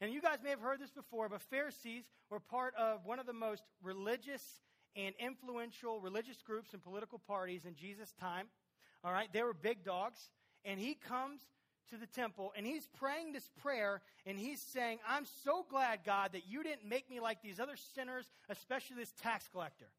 And 0.00 0.12
you 0.12 0.20
guys 0.20 0.38
may 0.42 0.50
have 0.50 0.60
heard 0.60 0.80
this 0.80 0.90
before, 0.90 1.28
but 1.28 1.42
Pharisees 1.42 2.04
were 2.28 2.40
part 2.40 2.74
of 2.74 3.04
one 3.06 3.18
of 3.18 3.26
the 3.26 3.32
most 3.32 3.62
religious 3.82 4.42
and 4.96 5.14
influential 5.18 6.00
religious 6.00 6.42
groups 6.42 6.72
and 6.72 6.82
political 6.82 7.18
parties 7.18 7.64
in 7.64 7.74
Jesus' 7.74 8.12
time. 8.18 8.48
All 9.04 9.12
right, 9.12 9.32
they 9.32 9.42
were 9.42 9.54
big 9.54 9.84
dogs. 9.84 10.18
And 10.64 10.78
he 10.78 10.94
comes 10.94 11.40
to 11.90 11.96
the 11.96 12.06
temple 12.06 12.52
and 12.56 12.64
he's 12.64 12.86
praying 12.98 13.32
this 13.32 13.48
prayer 13.60 14.00
and 14.26 14.38
he's 14.38 14.60
saying, 14.60 14.98
I'm 15.06 15.26
so 15.44 15.64
glad, 15.68 16.00
God, 16.04 16.32
that 16.32 16.48
you 16.48 16.62
didn't 16.62 16.88
make 16.88 17.10
me 17.10 17.20
like 17.20 17.42
these 17.42 17.60
other 17.60 17.76
sinners, 17.94 18.26
especially 18.48 18.96
this 18.96 19.12
tax 19.22 19.48
collector. 19.52 19.90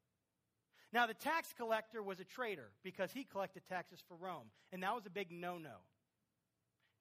Now, 0.92 1.08
the 1.08 1.14
tax 1.14 1.54
collector 1.58 2.04
was 2.04 2.20
a 2.20 2.24
traitor 2.24 2.70
because 2.84 3.12
he 3.12 3.24
collected 3.24 3.64
taxes 3.68 4.00
for 4.08 4.16
Rome, 4.16 4.52
and 4.72 4.84
that 4.84 4.94
was 4.94 5.06
a 5.08 5.10
big 5.10 5.32
no 5.32 5.58
no. 5.58 5.78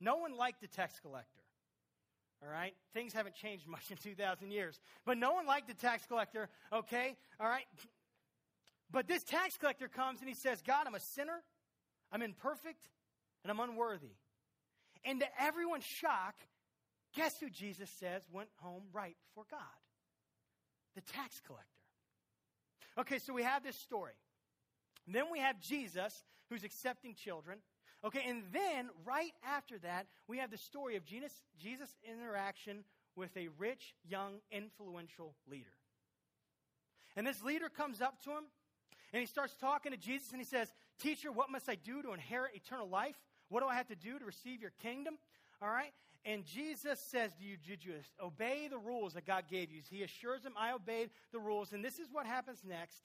No 0.02 0.16
one 0.16 0.36
liked 0.36 0.60
the 0.60 0.66
tax 0.66 0.98
collector. 1.00 1.40
All 2.42 2.52
right? 2.52 2.74
Things 2.92 3.12
haven't 3.12 3.36
changed 3.36 3.68
much 3.68 3.90
in 3.92 3.96
2,000 3.96 4.50
years. 4.50 4.80
But 5.06 5.16
no 5.16 5.32
one 5.32 5.46
liked 5.46 5.68
the 5.68 5.74
tax 5.74 6.04
collector, 6.06 6.48
okay? 6.72 7.16
All 7.38 7.48
right? 7.48 7.66
But 8.90 9.06
this 9.06 9.22
tax 9.22 9.56
collector 9.56 9.86
comes 9.86 10.18
and 10.18 10.28
he 10.28 10.34
says, 10.34 10.60
God, 10.60 10.88
I'm 10.88 10.96
a 10.96 11.00
sinner, 11.00 11.40
I'm 12.10 12.20
imperfect, 12.20 12.88
and 13.44 13.50
I'm 13.50 13.60
unworthy. 13.60 14.16
And 15.04 15.20
to 15.20 15.26
everyone's 15.40 15.84
shock, 15.84 16.34
guess 17.14 17.38
who 17.38 17.48
Jesus 17.48 17.88
says 18.00 18.22
went 18.32 18.48
home 18.56 18.82
right 18.92 19.16
before 19.28 19.44
God? 19.48 19.60
The 20.96 21.00
tax 21.00 21.40
collector. 21.46 21.68
Okay, 22.98 23.18
so 23.20 23.32
we 23.32 23.44
have 23.44 23.62
this 23.62 23.76
story. 23.76 24.12
then 25.06 25.26
we 25.30 25.38
have 25.38 25.60
Jesus 25.60 26.24
who's 26.50 26.64
accepting 26.64 27.14
children. 27.14 27.58
Okay, 28.04 28.24
and 28.26 28.42
then 28.52 28.90
right 29.04 29.32
after 29.46 29.78
that, 29.78 30.06
we 30.26 30.38
have 30.38 30.50
the 30.50 30.58
story 30.58 30.96
of 30.96 31.04
Jesus, 31.04 31.32
Jesus' 31.58 31.96
interaction 32.04 32.84
with 33.14 33.36
a 33.36 33.48
rich, 33.58 33.94
young, 34.08 34.34
influential 34.50 35.34
leader. 35.48 35.70
And 37.16 37.26
this 37.26 37.42
leader 37.44 37.68
comes 37.68 38.00
up 38.00 38.22
to 38.24 38.30
him 38.30 38.44
and 39.12 39.20
he 39.20 39.26
starts 39.26 39.54
talking 39.54 39.92
to 39.92 39.98
Jesus 39.98 40.32
and 40.32 40.40
he 40.40 40.46
says, 40.46 40.72
Teacher, 40.98 41.30
what 41.30 41.50
must 41.50 41.68
I 41.68 41.74
do 41.74 42.02
to 42.02 42.12
inherit 42.12 42.54
eternal 42.54 42.88
life? 42.88 43.16
What 43.48 43.60
do 43.60 43.68
I 43.68 43.74
have 43.74 43.88
to 43.88 43.94
do 43.94 44.18
to 44.18 44.24
receive 44.24 44.60
your 44.60 44.72
kingdom? 44.82 45.18
All 45.60 45.68
right? 45.68 45.92
And 46.24 46.44
Jesus 46.44 47.00
says 47.00 47.32
to 47.34 47.44
you, 47.44 47.56
did 47.56 47.84
you 47.84 47.94
obey 48.22 48.68
the 48.68 48.78
rules 48.78 49.14
that 49.14 49.26
God 49.26 49.44
gave 49.50 49.70
you? 49.72 49.80
He 49.90 50.02
assures 50.02 50.44
him, 50.44 50.52
I 50.56 50.72
obeyed 50.72 51.10
the 51.32 51.40
rules. 51.40 51.72
And 51.72 51.84
this 51.84 51.98
is 51.98 52.08
what 52.12 52.26
happens 52.26 52.62
next. 52.66 52.98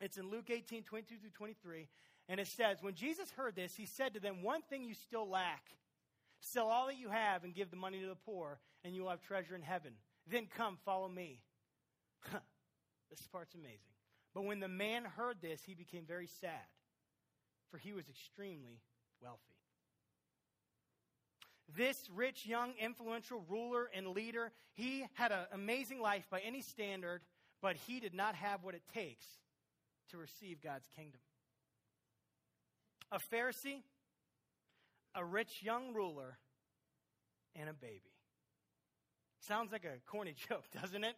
It's 0.00 0.18
in 0.18 0.30
Luke 0.30 0.50
18, 0.50 0.82
22 0.82 1.16
through 1.16 1.30
23. 1.30 1.88
And 2.28 2.40
it 2.40 2.46
says, 2.46 2.78
When 2.80 2.94
Jesus 2.94 3.30
heard 3.32 3.54
this, 3.54 3.74
he 3.74 3.86
said 3.86 4.14
to 4.14 4.20
them, 4.20 4.42
One 4.42 4.62
thing 4.62 4.84
you 4.84 4.94
still 4.94 5.28
lack. 5.28 5.62
Sell 6.40 6.68
all 6.68 6.88
that 6.88 6.98
you 6.98 7.08
have 7.08 7.44
and 7.44 7.54
give 7.54 7.70
the 7.70 7.76
money 7.76 8.00
to 8.00 8.08
the 8.08 8.16
poor, 8.16 8.58
and 8.84 8.94
you 8.94 9.02
will 9.02 9.10
have 9.10 9.22
treasure 9.22 9.54
in 9.54 9.62
heaven. 9.62 9.92
Then 10.28 10.46
come, 10.56 10.76
follow 10.84 11.08
me. 11.08 11.40
this 13.10 13.26
part's 13.30 13.54
amazing. 13.54 13.78
But 14.34 14.44
when 14.44 14.60
the 14.60 14.68
man 14.68 15.04
heard 15.04 15.36
this, 15.40 15.62
he 15.64 15.74
became 15.74 16.04
very 16.04 16.26
sad, 16.40 16.66
for 17.70 17.78
he 17.78 17.92
was 17.92 18.08
extremely 18.08 18.80
wealthy. 19.20 19.38
This 21.76 22.08
rich, 22.14 22.44
young, 22.44 22.72
influential 22.80 23.44
ruler 23.48 23.88
and 23.94 24.08
leader, 24.08 24.52
he 24.74 25.06
had 25.14 25.32
an 25.32 25.46
amazing 25.52 26.00
life 26.00 26.26
by 26.30 26.40
any 26.40 26.60
standard, 26.60 27.22
but 27.60 27.76
he 27.86 28.00
did 28.00 28.14
not 28.14 28.34
have 28.34 28.62
what 28.62 28.74
it 28.74 28.82
takes 28.92 29.26
to 30.10 30.18
receive 30.18 30.60
God's 30.60 30.88
kingdom. 30.96 31.20
A 33.12 33.18
Pharisee, 33.18 33.82
a 35.14 35.24
rich 35.24 35.62
young 35.62 35.94
ruler, 35.94 36.38
and 37.54 37.68
a 37.68 37.74
baby. 37.74 38.10
Sounds 39.40 39.70
like 39.70 39.84
a 39.84 40.00
corny 40.10 40.34
joke, 40.48 40.64
doesn't 40.80 41.04
it? 41.04 41.14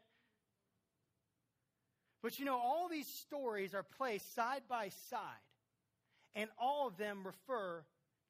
But 2.23 2.39
you 2.39 2.45
know, 2.45 2.57
all 2.57 2.89
these 2.91 3.07
stories 3.07 3.75
are 3.75 3.85
placed 3.85 4.35
side 4.35 4.63
by 4.69 4.89
side, 5.11 5.21
and 6.35 6.51
all 6.61 6.89
of 6.89 6.97
them 6.97 7.23
refer 7.25 7.85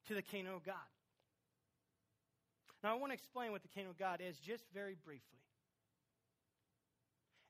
to 0.07 0.13
the 0.13 0.21
kingdom 0.21 0.53
of 0.53 0.63
God. 0.63 0.75
Now, 2.83 2.93
I 2.93 2.99
want 2.99 3.11
to 3.11 3.15
explain 3.15 3.51
what 3.51 3.63
the 3.63 3.67
kingdom 3.69 3.89
of 3.89 3.97
God 3.97 4.21
is 4.21 4.37
just 4.37 4.63
very 4.73 4.95
briefly. 5.03 5.39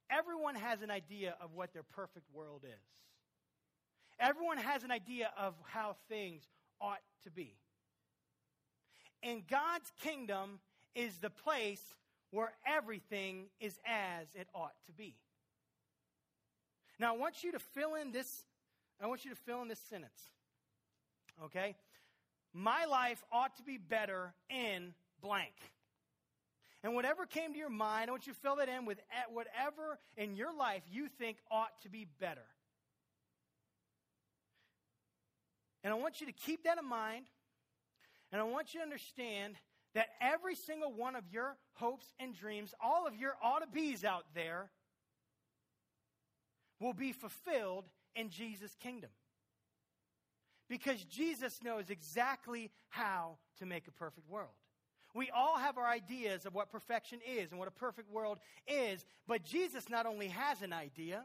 Everyone 0.10 0.56
has 0.56 0.82
an 0.82 0.92
idea 0.92 1.36
of 1.42 1.54
what 1.54 1.74
their 1.74 1.84
perfect 1.84 2.26
world 2.34 2.64
is. 2.64 2.86
Everyone 4.20 4.58
has 4.58 4.84
an 4.84 4.92
idea 4.92 5.32
of 5.38 5.54
how 5.64 5.96
things 6.10 6.44
ought 6.80 7.02
to 7.24 7.32
be. 7.32 7.56
And 9.22 9.46
God's 9.48 9.92
kingdom 10.02 10.60
is 10.94 11.18
the 11.18 11.30
place 11.30 11.82
where 12.32 12.54
everything 12.66 13.46
is 13.60 13.80
as 13.86 14.28
it 14.36 14.48
ought 14.54 14.76
to 14.86 14.94
be. 14.94 15.16
Now, 17.00 17.14
I 17.14 17.18
want 17.18 17.44
you 17.44 17.52
to 17.52 17.60
fill 17.60 17.96
in 17.96 18.12
this, 18.12 18.44
I 19.02 19.08
want 19.08 19.26
you 19.26 19.32
to 19.32 19.38
fill 19.38 19.62
in 19.62 19.68
this 19.68 19.82
sentence. 19.90 20.30
Okay? 21.44 21.76
My 22.54 22.86
life 22.86 23.22
ought 23.32 23.58
to 23.58 23.64
be 23.64 23.78
better 23.78 24.34
in 24.50 24.94
blank. 25.22 25.54
And 26.84 26.94
whatever 26.94 27.26
came 27.26 27.52
to 27.52 27.60
your 27.60 27.70
mind, 27.70 28.10
I 28.10 28.12
want 28.12 28.28
you 28.28 28.34
to 28.34 28.40
fill 28.40 28.58
that 28.58 28.70
in 28.70 28.86
with 28.86 29.00
whatever 29.34 29.98
in 30.16 30.36
your 30.36 30.56
life 30.56 30.84
you 30.90 31.10
think 31.10 31.38
ought 31.52 31.82
to 31.82 31.90
be 31.90 32.08
better. 32.20 32.46
And 35.86 35.94
I 35.94 35.98
want 35.98 36.20
you 36.20 36.26
to 36.26 36.34
keep 36.34 36.64
that 36.64 36.80
in 36.80 36.90
mind. 36.90 37.28
And 38.32 38.42
I 38.42 38.44
want 38.44 38.74
you 38.74 38.80
to 38.80 38.84
understand 38.84 39.54
that 39.94 40.08
every 40.20 40.56
single 40.56 40.92
one 40.92 41.16
of 41.16 41.24
your 41.32 41.56
hopes 41.76 42.08
and 42.20 42.36
dreams, 42.36 42.74
all 42.84 43.08
of 43.08 43.16
your 43.16 43.36
ought 43.42 43.60
to 43.60 43.68
be's 43.72 44.04
out 44.04 44.26
there, 44.34 44.72
will 46.80 46.94
be 46.94 47.12
fulfilled 47.12 47.86
in 48.16 48.32
Jesus' 48.32 48.76
kingdom. 48.82 49.12
Because 50.68 51.04
Jesus 51.04 51.60
knows 51.64 51.92
exactly 51.92 52.72
how 52.90 53.38
to 53.60 53.68
make 53.68 53.88
a 53.88 53.92
perfect 53.92 54.28
world. 54.28 54.50
We 55.14 55.30
all 55.30 55.60
have 55.60 55.78
our 55.78 55.88
ideas 55.88 56.48
of 56.48 56.56
what 56.56 56.72
perfection 56.72 57.20
is 57.26 57.52
and 57.52 57.60
what 57.60 57.68
a 57.68 57.72
perfect 57.72 58.12
world 58.12 58.40
is, 58.68 59.06
but 59.28 59.46
Jesus 59.46 59.88
not 59.88 60.08
only 60.08 60.30
has 60.30 60.64
an 60.64 60.74
idea, 60.74 61.24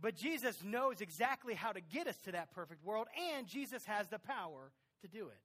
but 0.00 0.14
Jesus 0.14 0.62
knows 0.64 1.00
exactly 1.00 1.54
how 1.54 1.72
to 1.72 1.80
get 1.80 2.06
us 2.06 2.18
to 2.24 2.32
that 2.32 2.52
perfect 2.52 2.84
world, 2.84 3.06
and 3.34 3.46
Jesus 3.46 3.84
has 3.84 4.08
the 4.08 4.18
power 4.18 4.72
to 5.02 5.08
do 5.08 5.26
it. 5.26 5.40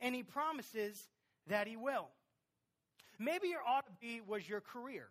And 0.00 0.14
he 0.14 0.22
promises 0.22 1.08
that 1.48 1.66
he 1.66 1.76
will. 1.76 2.08
Maybe 3.18 3.48
your 3.48 3.62
ought 3.66 3.86
to 3.86 3.92
be 4.00 4.20
was 4.20 4.48
your 4.48 4.60
career. 4.60 5.08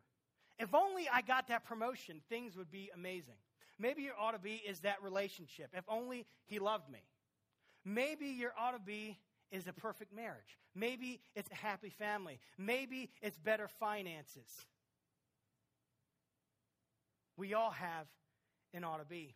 If 0.60 0.76
only 0.76 1.08
I 1.12 1.22
got 1.22 1.48
that 1.48 1.64
promotion, 1.66 2.22
things 2.30 2.56
would 2.58 2.70
be 2.70 2.92
amazing. 2.94 3.36
Maybe 3.80 4.04
your 4.04 4.14
ought 4.20 4.34
to 4.34 4.40
be 4.40 4.56
is 4.56 4.82
that 4.82 5.02
relationship. 5.02 5.70
If 5.74 5.86
only 5.88 6.26
he 6.46 6.60
loved 6.60 6.92
me. 6.92 7.00
Maybe 7.84 8.28
your 8.28 8.54
ought 8.60 8.72
to 8.72 8.80
be 8.80 9.18
is 9.52 9.68
a 9.68 9.74
perfect 9.74 10.14
marriage. 10.14 10.58
Maybe 10.76 11.20
it's 11.36 11.50
a 11.52 11.56
happy 11.56 11.90
family. 11.90 12.40
Maybe 12.58 13.10
it's 13.22 13.38
better 13.40 13.68
finances. 13.68 14.50
We 17.42 17.56
all 17.56 17.72
have 17.72 18.06
an 18.72 18.84
ought 18.84 19.00
to 19.00 19.04
be. 19.04 19.34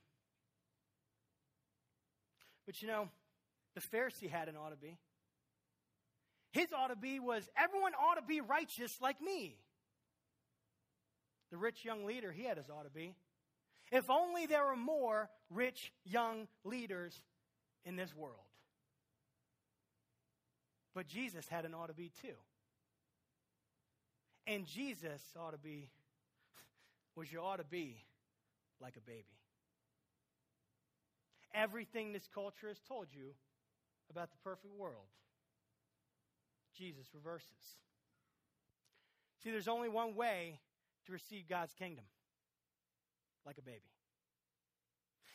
But 2.67 2.79
you 2.79 2.87
know, 2.87 3.09
the 3.73 3.81
Pharisee 3.81 4.29
had 4.29 4.47
an 4.47 4.55
ought 4.55 4.69
to 4.69 4.75
be. 4.75 4.99
His 6.51 6.67
ought 6.71 6.89
to 6.89 6.95
be 6.95 7.19
was 7.19 7.49
everyone 7.57 7.93
ought 7.95 8.17
to 8.17 8.21
be 8.21 8.41
righteous 8.41 8.95
like 9.01 9.19
me. 9.21 9.57
The 11.49 11.57
rich 11.57 11.83
young 11.83 12.05
leader, 12.05 12.31
he 12.31 12.43
had 12.43 12.57
his 12.57 12.69
ought 12.69 12.83
to 12.83 12.91
be. 12.91 13.15
If 13.91 14.07
only 14.11 14.45
there 14.45 14.65
were 14.65 14.75
more 14.75 15.27
rich 15.49 15.91
young 16.03 16.47
leaders 16.63 17.19
in 17.85 17.95
this 17.95 18.15
world. 18.15 18.35
But 20.93 21.07
Jesus 21.07 21.47
had 21.47 21.65
an 21.65 21.73
ought 21.73 21.87
to 21.87 21.95
be 21.95 22.11
too. 22.21 22.37
And 24.45 24.67
Jesus 24.67 25.23
ought 25.35 25.53
to 25.53 25.57
be, 25.57 25.89
was 27.15 27.31
you 27.31 27.39
ought 27.39 27.57
to 27.57 27.63
be 27.63 28.03
like 28.81 28.95
a 28.97 29.01
baby. 29.01 29.23
Everything 31.53 32.11
this 32.11 32.27
culture 32.33 32.67
has 32.67 32.79
told 32.87 33.07
you 33.11 33.33
about 34.09 34.31
the 34.31 34.37
perfect 34.43 34.73
world, 34.77 35.07
Jesus 36.77 37.07
reverses. 37.13 37.77
See, 39.41 39.51
there's 39.51 39.67
only 39.67 39.89
one 39.89 40.15
way 40.15 40.59
to 41.05 41.11
receive 41.11 41.47
God's 41.47 41.73
kingdom 41.73 42.05
like 43.45 43.57
a 43.57 43.61
baby. 43.61 43.79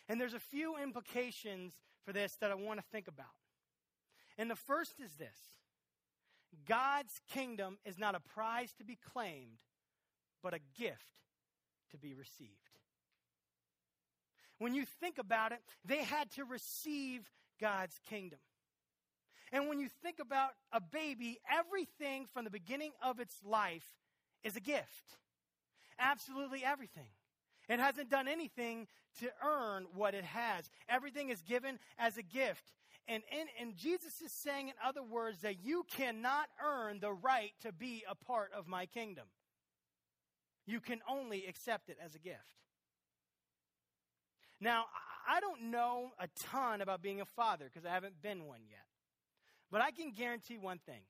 And 0.08 0.20
there's 0.20 0.34
a 0.34 0.40
few 0.40 0.76
implications 0.76 1.74
for 2.04 2.12
this 2.12 2.36
that 2.40 2.50
I 2.50 2.54
want 2.54 2.80
to 2.80 2.86
think 2.90 3.06
about. 3.08 3.26
And 4.36 4.50
the 4.50 4.56
first 4.56 5.00
is 5.00 5.12
this 5.12 5.38
God's 6.68 7.20
kingdom 7.32 7.78
is 7.84 7.98
not 7.98 8.14
a 8.14 8.20
prize 8.20 8.72
to 8.78 8.84
be 8.84 8.98
claimed, 9.12 9.58
but 10.42 10.54
a 10.54 10.58
gift 10.76 11.20
to 11.90 11.98
be 11.98 12.14
received. 12.14 12.50
When 14.58 14.74
you 14.74 14.84
think 14.84 15.18
about 15.18 15.52
it, 15.52 15.60
they 15.84 16.04
had 16.04 16.30
to 16.32 16.44
receive 16.44 17.22
God's 17.60 17.98
kingdom. 18.08 18.38
And 19.52 19.68
when 19.68 19.80
you 19.80 19.88
think 20.02 20.18
about 20.20 20.50
a 20.72 20.80
baby, 20.80 21.38
everything 21.50 22.26
from 22.32 22.44
the 22.44 22.50
beginning 22.50 22.92
of 23.02 23.20
its 23.20 23.34
life 23.44 23.86
is 24.44 24.56
a 24.56 24.60
gift 24.60 25.16
absolutely 26.00 26.64
everything. 26.64 27.06
It 27.68 27.78
hasn't 27.78 28.10
done 28.10 28.26
anything 28.26 28.88
to 29.20 29.28
earn 29.44 29.86
what 29.94 30.14
it 30.14 30.24
has. 30.24 30.68
Everything 30.88 31.28
is 31.28 31.42
given 31.42 31.78
as 31.98 32.16
a 32.16 32.22
gift. 32.22 32.72
And, 33.06 33.22
and, 33.38 33.48
and 33.60 33.76
Jesus 33.76 34.20
is 34.20 34.32
saying, 34.32 34.68
in 34.68 34.74
other 34.84 35.02
words, 35.02 35.40
that 35.42 35.62
you 35.62 35.84
cannot 35.90 36.46
earn 36.64 36.98
the 37.00 37.12
right 37.12 37.52
to 37.62 37.72
be 37.72 38.02
a 38.08 38.14
part 38.14 38.50
of 38.56 38.66
my 38.66 38.86
kingdom. 38.86 39.24
You 40.70 40.78
can 40.78 41.00
only 41.08 41.46
accept 41.46 41.88
it 41.88 41.98
as 42.02 42.14
a 42.14 42.20
gift. 42.20 42.38
Now, 44.60 44.84
I 45.28 45.40
don't 45.40 45.70
know 45.72 46.12
a 46.20 46.28
ton 46.38 46.80
about 46.80 47.02
being 47.02 47.20
a 47.20 47.24
father 47.24 47.64
because 47.64 47.84
I 47.84 47.92
haven't 47.92 48.22
been 48.22 48.46
one 48.46 48.60
yet. 48.68 48.84
But 49.68 49.80
I 49.80 49.90
can 49.90 50.12
guarantee 50.12 50.58
one 50.58 50.78
thing 50.78 51.02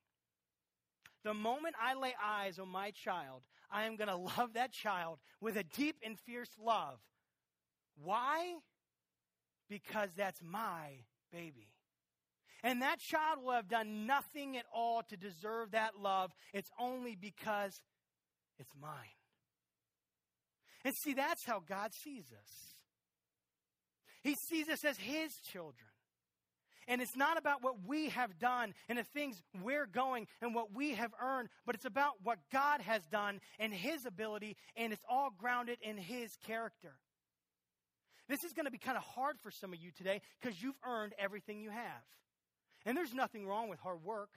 the 1.25 1.35
moment 1.35 1.75
I 1.79 1.93
lay 1.93 2.15
eyes 2.25 2.59
on 2.59 2.71
my 2.71 2.91
child, 2.93 3.43
I 3.71 3.85
am 3.85 3.97
going 3.97 4.09
to 4.09 4.17
love 4.17 4.55
that 4.55 4.73
child 4.73 5.19
with 5.43 5.59
a 5.59 5.63
deep 5.63 5.97
and 6.03 6.19
fierce 6.19 6.49
love. 6.59 6.99
Why? 8.03 8.55
Because 9.69 10.09
that's 10.17 10.41
my 10.43 11.05
baby. 11.31 11.69
And 12.63 12.81
that 12.81 12.99
child 12.99 13.45
will 13.45 13.53
have 13.53 13.69
done 13.69 14.07
nothing 14.07 14.57
at 14.57 14.65
all 14.75 15.03
to 15.11 15.19
deserve 15.19 15.73
that 15.73 15.99
love. 16.01 16.33
It's 16.55 16.71
only 16.79 17.15
because 17.15 17.79
it's 18.59 18.73
mine. 18.81 19.20
And 20.85 20.95
see, 21.03 21.15
that's 21.15 21.45
how 21.45 21.63
God 21.67 21.93
sees 21.93 22.25
us. 22.33 22.75
He 24.23 24.35
sees 24.49 24.69
us 24.69 24.85
as 24.85 24.99
His 24.99 25.33
children. 25.53 25.87
And 26.89 27.01
it's 27.01 27.17
not 27.17 27.39
about 27.39 27.63
what 27.63 27.77
we 27.87 28.09
have 28.09 28.39
done 28.39 28.75
and 28.89 28.99
the 28.99 29.05
things 29.05 29.41
we're 29.63 29.87
going 29.87 30.27
and 30.43 30.55
what 30.55 30.75
we 30.75 30.95
have 30.95 31.13
earned, 31.23 31.49
but 31.65 31.75
it's 31.75 31.85
about 31.85 32.15
what 32.23 32.39
God 32.53 32.81
has 32.81 33.03
done 33.07 33.41
and 33.59 33.73
His 33.73 34.07
ability, 34.07 34.57
and 34.77 34.93
it's 34.93 35.05
all 35.09 35.31
grounded 35.39 35.79
in 35.83 35.97
His 35.97 36.31
character. 36.47 36.97
This 38.29 38.43
is 38.45 38.53
going 38.53 38.67
to 38.67 38.71
be 38.71 38.79
kind 38.79 38.97
of 38.97 39.03
hard 39.03 39.37
for 39.43 39.51
some 39.51 39.73
of 39.73 39.81
you 39.81 39.91
today 39.97 40.21
because 40.41 40.61
you've 40.63 40.79
earned 40.87 41.13
everything 41.19 41.61
you 41.61 41.71
have. 41.71 42.03
And 42.87 42.97
there's 42.97 43.13
nothing 43.15 43.47
wrong 43.47 43.69
with 43.69 43.81
hard 43.81 44.03
work. 44.05 44.31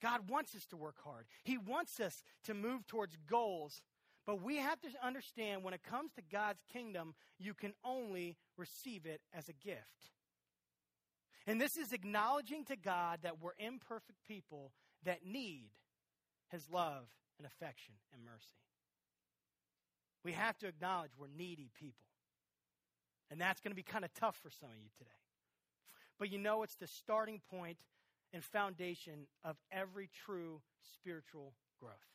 God 0.00 0.28
wants 0.28 0.54
us 0.56 0.64
to 0.70 0.76
work 0.76 0.96
hard. 1.04 1.26
He 1.44 1.56
wants 1.56 2.00
us 2.00 2.24
to 2.44 2.54
move 2.54 2.86
towards 2.86 3.16
goals. 3.28 3.80
But 4.26 4.42
we 4.42 4.58
have 4.58 4.80
to 4.82 4.88
understand 5.02 5.64
when 5.64 5.74
it 5.74 5.82
comes 5.82 6.12
to 6.12 6.22
God's 6.30 6.62
kingdom, 6.72 7.14
you 7.38 7.54
can 7.54 7.72
only 7.84 8.36
receive 8.56 9.04
it 9.04 9.20
as 9.34 9.48
a 9.48 9.52
gift. 9.52 10.10
And 11.46 11.60
this 11.60 11.76
is 11.76 11.92
acknowledging 11.92 12.64
to 12.66 12.76
God 12.76 13.20
that 13.22 13.40
we're 13.40 13.52
imperfect 13.58 14.18
people 14.26 14.72
that 15.04 15.26
need 15.26 15.70
his 16.50 16.68
love 16.70 17.08
and 17.38 17.46
affection 17.46 17.94
and 18.12 18.24
mercy. 18.24 18.60
We 20.24 20.32
have 20.32 20.56
to 20.58 20.68
acknowledge 20.68 21.10
we're 21.18 21.26
needy 21.26 21.70
people. 21.78 22.06
And 23.30 23.40
that's 23.40 23.60
going 23.60 23.72
to 23.72 23.76
be 23.76 23.82
kind 23.82 24.04
of 24.04 24.14
tough 24.14 24.36
for 24.36 24.50
some 24.50 24.68
of 24.68 24.76
you 24.76 24.90
today. 24.98 25.10
But 26.18 26.30
you 26.30 26.38
know, 26.38 26.62
it's 26.62 26.76
the 26.76 26.86
starting 26.86 27.40
point 27.50 27.78
and 28.32 28.44
foundation 28.44 29.26
of 29.42 29.56
every 29.72 30.08
true 30.24 30.60
spiritual 30.94 31.54
growth. 31.80 32.11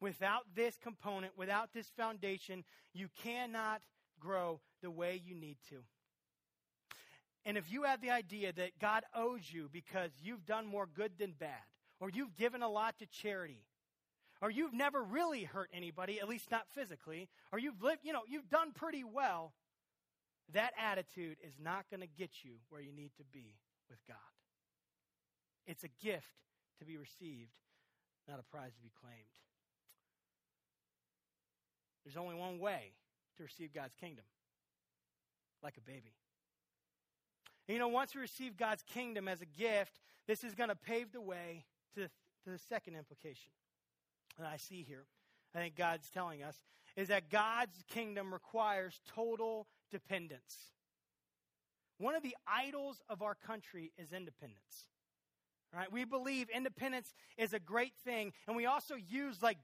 Without 0.00 0.42
this 0.54 0.76
component, 0.82 1.36
without 1.36 1.72
this 1.72 1.88
foundation, 1.96 2.64
you 2.92 3.08
cannot 3.22 3.82
grow 4.20 4.60
the 4.82 4.90
way 4.90 5.20
you 5.24 5.34
need 5.34 5.56
to. 5.70 5.76
And 7.44 7.56
if 7.56 7.70
you 7.70 7.84
have 7.84 8.00
the 8.00 8.10
idea 8.10 8.52
that 8.52 8.78
God 8.80 9.04
owes 9.14 9.50
you 9.50 9.68
because 9.72 10.10
you've 10.22 10.44
done 10.44 10.66
more 10.66 10.86
good 10.86 11.12
than 11.18 11.32
bad, 11.38 11.62
or 12.00 12.10
you've 12.10 12.36
given 12.36 12.62
a 12.62 12.68
lot 12.68 12.98
to 12.98 13.06
charity, 13.06 13.64
or 14.42 14.50
you've 14.50 14.74
never 14.74 15.02
really 15.02 15.44
hurt 15.44 15.70
anybody, 15.72 16.20
at 16.20 16.28
least 16.28 16.50
not 16.50 16.66
physically, 16.74 17.28
or 17.52 17.58
you've 17.58 17.82
lived, 17.82 18.00
you 18.02 18.12
know, 18.12 18.22
you've 18.28 18.50
done 18.50 18.72
pretty 18.72 19.04
well, 19.04 19.52
that 20.52 20.72
attitude 20.78 21.36
is 21.42 21.54
not 21.62 21.86
going 21.90 22.00
to 22.00 22.06
get 22.06 22.30
you 22.42 22.52
where 22.68 22.80
you 22.80 22.92
need 22.92 23.12
to 23.16 23.24
be 23.32 23.54
with 23.88 23.98
God. 24.06 24.16
It's 25.66 25.84
a 25.84 25.88
gift 26.02 26.26
to 26.80 26.84
be 26.84 26.96
received, 26.96 27.52
not 28.28 28.38
a 28.38 28.42
prize 28.42 28.74
to 28.74 28.82
be 28.82 28.92
claimed. 29.00 29.24
There's 32.06 32.16
only 32.16 32.36
one 32.36 32.60
way 32.60 32.92
to 33.36 33.42
receive 33.42 33.74
God's 33.74 33.94
kingdom 33.94 34.24
like 35.60 35.76
a 35.76 35.80
baby. 35.80 36.14
And 37.66 37.74
you 37.74 37.80
know, 37.80 37.88
once 37.88 38.14
we 38.14 38.20
receive 38.20 38.56
God's 38.56 38.84
kingdom 38.94 39.26
as 39.26 39.40
a 39.40 39.46
gift, 39.46 39.98
this 40.28 40.44
is 40.44 40.54
going 40.54 40.68
to 40.68 40.76
pave 40.76 41.10
the 41.10 41.20
way 41.20 41.64
to, 41.96 42.02
to 42.02 42.50
the 42.50 42.58
second 42.58 42.94
implication 42.94 43.50
that 44.38 44.46
I 44.46 44.56
see 44.56 44.84
here. 44.86 45.06
I 45.52 45.58
think 45.58 45.74
God's 45.74 46.08
telling 46.10 46.44
us 46.44 46.54
is 46.96 47.08
that 47.08 47.28
God's 47.28 47.82
kingdom 47.88 48.32
requires 48.32 49.00
total 49.12 49.66
dependence. 49.90 50.70
One 51.98 52.14
of 52.14 52.22
the 52.22 52.36
idols 52.46 53.02
of 53.08 53.20
our 53.20 53.34
country 53.34 53.90
is 53.98 54.12
independence. 54.12 54.86
Right? 55.74 55.90
We 55.90 56.04
believe 56.04 56.48
independence 56.50 57.12
is 57.36 57.52
a 57.52 57.58
great 57.58 57.94
thing, 58.04 58.32
and 58.46 58.56
we 58.56 58.66
also 58.66 58.94
use 58.94 59.42
like 59.42 59.58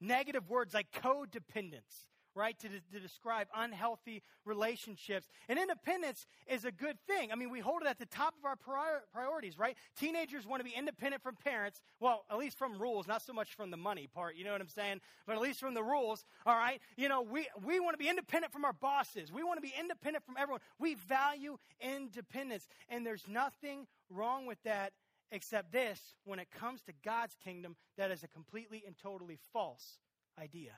negative 0.00 0.48
words 0.48 0.74
like 0.74 0.88
codependence 0.92 2.06
right, 2.36 2.58
to, 2.58 2.68
to 2.68 3.00
describe 3.00 3.48
unhealthy 3.56 4.22
relationships. 4.44 5.26
And 5.48 5.58
independence 5.58 6.26
is 6.46 6.64
a 6.64 6.70
good 6.70 6.98
thing. 7.06 7.32
I 7.32 7.34
mean, 7.34 7.50
we 7.50 7.60
hold 7.60 7.82
it 7.82 7.88
at 7.88 7.98
the 7.98 8.06
top 8.06 8.34
of 8.38 8.44
our 8.44 8.56
prior, 8.56 9.02
priorities, 9.12 9.58
right? 9.58 9.76
Teenagers 9.98 10.46
want 10.46 10.60
to 10.60 10.64
be 10.64 10.74
independent 10.76 11.22
from 11.22 11.34
parents. 11.34 11.80
Well, 11.98 12.24
at 12.30 12.36
least 12.36 12.58
from 12.58 12.78
rules, 12.78 13.08
not 13.08 13.22
so 13.22 13.32
much 13.32 13.54
from 13.54 13.70
the 13.70 13.76
money 13.76 14.06
part, 14.06 14.36
you 14.36 14.44
know 14.44 14.52
what 14.52 14.60
I'm 14.60 14.68
saying? 14.68 15.00
But 15.26 15.36
at 15.36 15.42
least 15.42 15.60
from 15.60 15.74
the 15.74 15.82
rules, 15.82 16.24
all 16.44 16.54
right? 16.54 16.80
You 16.96 17.08
know, 17.08 17.22
we, 17.22 17.48
we 17.64 17.80
want 17.80 17.94
to 17.94 17.98
be 17.98 18.08
independent 18.08 18.52
from 18.52 18.64
our 18.64 18.74
bosses. 18.74 19.32
We 19.32 19.42
want 19.42 19.56
to 19.56 19.62
be 19.62 19.72
independent 19.78 20.24
from 20.26 20.36
everyone. 20.38 20.60
We 20.78 20.94
value 20.94 21.56
independence. 21.80 22.68
And 22.90 23.06
there's 23.06 23.26
nothing 23.26 23.86
wrong 24.10 24.46
with 24.46 24.62
that 24.64 24.92
except 25.30 25.72
this 25.72 26.00
when 26.24 26.38
it 26.38 26.50
comes 26.50 26.82
to 26.82 26.92
God's 27.04 27.36
kingdom, 27.42 27.76
that 27.96 28.10
is 28.10 28.22
a 28.22 28.28
completely 28.28 28.82
and 28.86 28.96
totally 28.98 29.38
false 29.52 29.98
idea. 30.40 30.72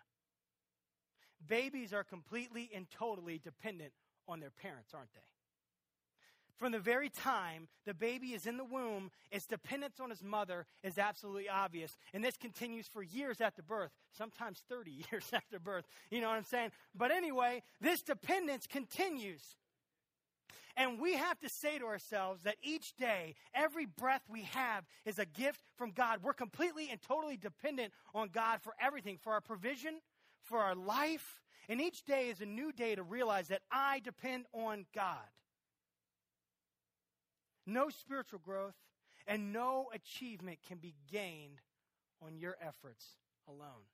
Babies 1.47 1.93
are 1.93 2.05
completely 2.05 2.71
and 2.75 2.91
totally 2.91 3.39
dependent 3.39 3.93
on 4.27 4.41
their 4.41 4.51
parents, 4.51 4.93
aren't 4.95 5.13
they? 5.15 5.21
From 6.59 6.73
the 6.73 6.81
very 6.81 7.09
time 7.09 7.69
the 7.87 7.95
baby 7.95 8.35
is 8.35 8.47
in 8.47 8.57
the 8.57 8.65
womb, 8.65 9.13
its 9.31 9.47
dependence 9.47 10.01
on 10.01 10.11
his 10.11 10.25
mother 10.25 10.67
is 10.83 10.99
absolutely 10.99 11.49
obvious. 11.49 11.97
And 12.13 12.25
this 12.25 12.37
continues 12.37 12.89
for 12.89 13.01
years 13.03 13.41
after 13.41 13.63
birth, 13.63 13.93
sometimes 14.17 14.63
30 14.69 15.05
years 15.13 15.31
after 15.33 15.61
birth. 15.61 15.85
You 16.11 16.21
know 16.21 16.29
what 16.29 16.37
I'm 16.37 16.45
saying? 16.45 16.73
But 16.95 17.13
anyway, 17.13 17.63
this 17.81 18.03
dependence 18.03 18.67
continues. 18.67 19.57
And 20.79 21.01
we 21.01 21.15
have 21.15 21.41
to 21.41 21.49
say 21.49 21.81
to 21.81 21.87
ourselves 21.87 22.45
that 22.45 22.55
each 22.63 22.95
day, 22.97 23.35
every 23.53 23.85
breath 23.85 24.23
we 24.31 24.43
have 24.43 24.85
is 25.05 25.19
a 25.19 25.27
gift 25.27 25.61
from 25.77 25.91
God. 25.91 26.21
We're 26.23 26.33
completely 26.33 26.89
and 26.89 27.03
totally 27.03 27.37
dependent 27.37 27.93
on 28.15 28.29
God 28.29 28.63
for 28.63 28.75
everything, 28.81 29.19
for 29.21 29.33
our 29.33 29.41
provision, 29.41 29.95
for 30.45 30.61
our 30.61 30.77
life. 30.77 31.43
And 31.69 31.81
each 31.81 32.05
day 32.05 32.29
is 32.29 32.41
a 32.41 32.47
new 32.47 32.71
day 32.71 32.95
to 32.95 33.03
realize 33.03 33.49
that 33.49 33.63
I 33.73 33.99
depend 33.99 34.45
on 34.53 34.87
God. 34.95 35.27
No 37.67 37.89
spiritual 37.91 38.39
growth 38.39 38.77
and 39.27 39.53
no 39.53 39.89
achievement 39.93 40.61
can 40.69 40.79
be 40.79 40.95
gained 41.11 41.61
on 42.25 42.39
your 42.39 42.57
efforts 42.63 43.05
alone. 43.49 43.91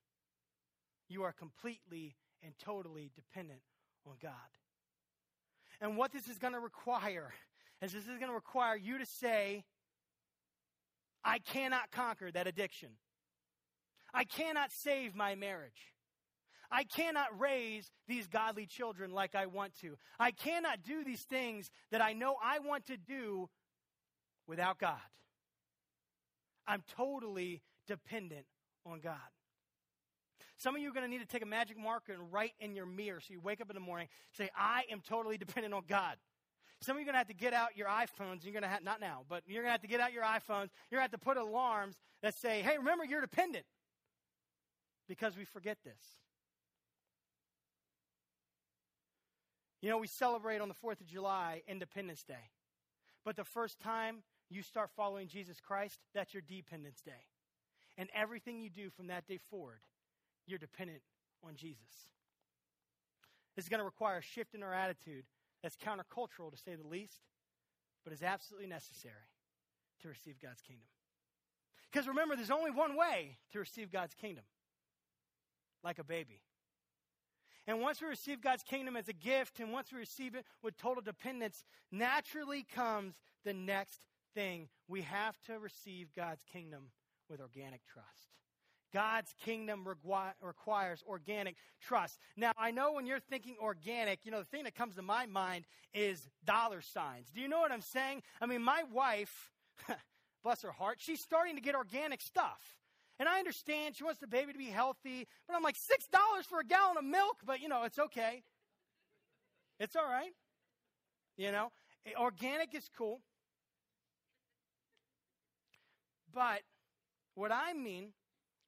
You 1.09 1.23
are 1.23 1.33
completely 1.33 2.15
and 2.43 2.53
totally 2.59 3.09
dependent 3.15 3.61
on 4.05 4.13
God. 4.21 4.31
And 5.81 5.97
what 5.97 6.11
this 6.11 6.27
is 6.27 6.37
going 6.37 6.53
to 6.53 6.59
require 6.59 7.33
is 7.81 7.93
this 7.93 8.03
is 8.03 8.17
going 8.17 8.29
to 8.29 8.33
require 8.33 8.75
you 8.75 8.97
to 8.97 9.05
say, 9.05 9.63
I 11.23 11.39
cannot 11.39 11.91
conquer 11.91 12.31
that 12.31 12.47
addiction. 12.47 12.89
I 14.13 14.23
cannot 14.23 14.71
save 14.71 15.15
my 15.15 15.35
marriage. 15.35 15.93
I 16.71 16.83
cannot 16.83 17.39
raise 17.39 17.91
these 18.07 18.27
godly 18.27 18.65
children 18.65 19.11
like 19.11 19.35
I 19.35 19.45
want 19.45 19.75
to. 19.81 19.97
I 20.19 20.31
cannot 20.31 20.83
do 20.83 21.03
these 21.03 21.21
things 21.21 21.69
that 21.91 22.01
I 22.01 22.13
know 22.13 22.35
I 22.43 22.59
want 22.59 22.87
to 22.87 22.97
do 22.97 23.49
without 24.47 24.79
God. 24.79 24.99
I'm 26.67 26.83
totally 26.95 27.61
dependent 27.87 28.45
on 28.85 28.99
God. 28.99 29.15
Some 30.57 30.75
of 30.75 30.81
you 30.81 30.89
are 30.89 30.93
going 30.93 31.05
to 31.05 31.09
need 31.09 31.19
to 31.19 31.27
take 31.27 31.41
a 31.41 31.47
magic 31.47 31.77
marker 31.77 32.13
and 32.13 32.31
write 32.31 32.53
in 32.59 32.75
your 32.75 32.85
mirror 32.85 33.19
so 33.19 33.33
you 33.33 33.41
wake 33.41 33.61
up 33.61 33.69
in 33.69 33.75
the 33.75 33.81
morning, 33.81 34.07
and 34.31 34.47
say, 34.47 34.49
I 34.57 34.83
am 34.91 35.01
totally 35.01 35.37
dependent 35.37 35.73
on 35.73 35.83
God. 35.87 36.15
Some 36.81 36.95
of 36.95 36.99
you 36.99 37.03
are 37.03 37.11
going 37.11 37.13
to 37.15 37.19
have 37.19 37.27
to 37.27 37.33
get 37.33 37.53
out 37.53 37.75
your 37.75 37.87
iPhones. 37.87 38.43
You're 38.43 38.53
going 38.53 38.63
to 38.63 38.69
have, 38.69 38.83
not 38.83 38.99
now, 38.99 39.23
but 39.29 39.43
you're 39.47 39.63
going 39.63 39.69
to 39.69 39.71
have 39.71 39.81
to 39.81 39.87
get 39.87 39.99
out 39.99 40.13
your 40.13 40.23
iPhones. 40.23 40.69
You're 40.89 40.99
going 40.99 41.09
to 41.09 41.11
have 41.11 41.11
to 41.11 41.17
put 41.17 41.37
alarms 41.37 41.95
that 42.21 42.35
say, 42.35 42.61
hey, 42.61 42.77
remember, 42.77 43.05
you're 43.05 43.21
dependent. 43.21 43.65
Because 45.07 45.37
we 45.37 45.45
forget 45.45 45.77
this. 45.83 45.93
You 49.81 49.89
know, 49.89 49.97
we 49.97 50.07
celebrate 50.07 50.61
on 50.61 50.67
the 50.67 50.73
4th 50.73 51.01
of 51.01 51.05
July 51.05 51.61
Independence 51.67 52.23
Day. 52.23 52.49
But 53.23 53.35
the 53.35 53.43
first 53.43 53.79
time 53.79 54.23
you 54.49 54.61
start 54.61 54.89
following 54.95 55.27
Jesus 55.27 55.59
Christ, 55.59 55.99
that's 56.13 56.33
your 56.33 56.41
Dependence 56.41 57.01
Day. 57.01 57.11
And 57.97 58.09
everything 58.13 58.61
you 58.61 58.69
do 58.69 58.89
from 58.89 59.07
that 59.07 59.27
day 59.27 59.39
forward, 59.49 59.79
you're 60.47 60.59
dependent 60.59 61.01
on 61.43 61.55
Jesus. 61.55 62.09
This 63.55 63.65
is 63.65 63.69
going 63.69 63.79
to 63.79 63.85
require 63.85 64.17
a 64.17 64.21
shift 64.21 64.53
in 64.53 64.63
our 64.63 64.73
attitude 64.73 65.25
that's 65.63 65.77
countercultural, 65.77 66.51
to 66.51 66.57
say 66.57 66.75
the 66.75 66.87
least, 66.87 67.21
but 68.03 68.13
is 68.13 68.21
absolutely 68.21 68.67
necessary 68.67 69.29
to 70.01 70.07
receive 70.07 70.39
God's 70.39 70.61
kingdom. 70.61 70.87
Because 71.91 72.07
remember, 72.07 72.35
there's 72.35 72.51
only 72.51 72.71
one 72.71 72.97
way 72.97 73.37
to 73.53 73.59
receive 73.59 73.91
God's 73.91 74.13
kingdom 74.13 74.43
like 75.83 75.99
a 75.99 76.03
baby. 76.03 76.41
And 77.67 77.81
once 77.81 78.01
we 78.01 78.07
receive 78.07 78.41
God's 78.41 78.63
kingdom 78.63 78.95
as 78.95 79.07
a 79.07 79.13
gift, 79.13 79.59
and 79.59 79.71
once 79.71 79.91
we 79.91 79.97
receive 79.97 80.35
it 80.35 80.45
with 80.61 80.77
total 80.77 81.01
dependence, 81.01 81.63
naturally 81.91 82.63
comes 82.63 83.15
the 83.43 83.53
next 83.53 84.05
thing. 84.35 84.67
We 84.87 85.01
have 85.01 85.41
to 85.47 85.57
receive 85.57 86.13
God's 86.15 86.43
kingdom 86.43 86.91
with 87.29 87.41
organic 87.41 87.81
trust. 87.91 88.35
God's 88.95 89.35
kingdom 89.43 89.85
requires 89.85 91.03
organic 91.05 91.57
trust. 91.81 92.17
Now, 92.37 92.53
I 92.57 92.71
know 92.71 92.93
when 92.93 93.05
you're 93.05 93.19
thinking 93.19 93.57
organic, 93.61 94.21
you 94.23 94.31
know, 94.31 94.39
the 94.39 94.45
thing 94.45 94.63
that 94.63 94.73
comes 94.73 94.95
to 94.95 95.01
my 95.01 95.25
mind 95.25 95.65
is 95.93 96.29
dollar 96.45 96.79
signs. 96.79 97.29
Do 97.29 97.41
you 97.41 97.49
know 97.49 97.59
what 97.59 97.73
I'm 97.73 97.81
saying? 97.81 98.23
I 98.39 98.45
mean, 98.45 98.61
my 98.61 98.83
wife, 98.93 99.51
bless 100.45 100.61
her 100.61 100.71
heart, 100.71 100.99
she's 101.01 101.19
starting 101.19 101.57
to 101.57 101.61
get 101.61 101.75
organic 101.75 102.21
stuff. 102.21 102.77
And 103.19 103.27
I 103.27 103.37
understand 103.37 103.97
she 103.97 104.05
wants 104.05 104.21
the 104.21 104.27
baby 104.27 104.53
to 104.53 104.57
be 104.57 104.69
healthy, 104.69 105.27
but 105.45 105.57
I'm 105.57 105.63
like, 105.63 105.75
$6 105.75 106.45
for 106.45 106.61
a 106.61 106.65
gallon 106.65 106.95
of 106.97 107.03
milk, 107.03 107.39
but 107.45 107.59
you 107.59 107.67
know, 107.67 107.83
it's 107.83 107.99
okay. 107.99 108.43
It's 109.77 109.97
all 109.97 110.07
right. 110.07 110.31
You 111.35 111.51
know, 111.51 111.73
eh, 112.05 112.11
organic 112.17 112.73
is 112.73 112.89
cool. 112.97 113.19
But 116.33 116.61
what 117.33 117.51
I 117.51 117.73
mean, 117.73 118.13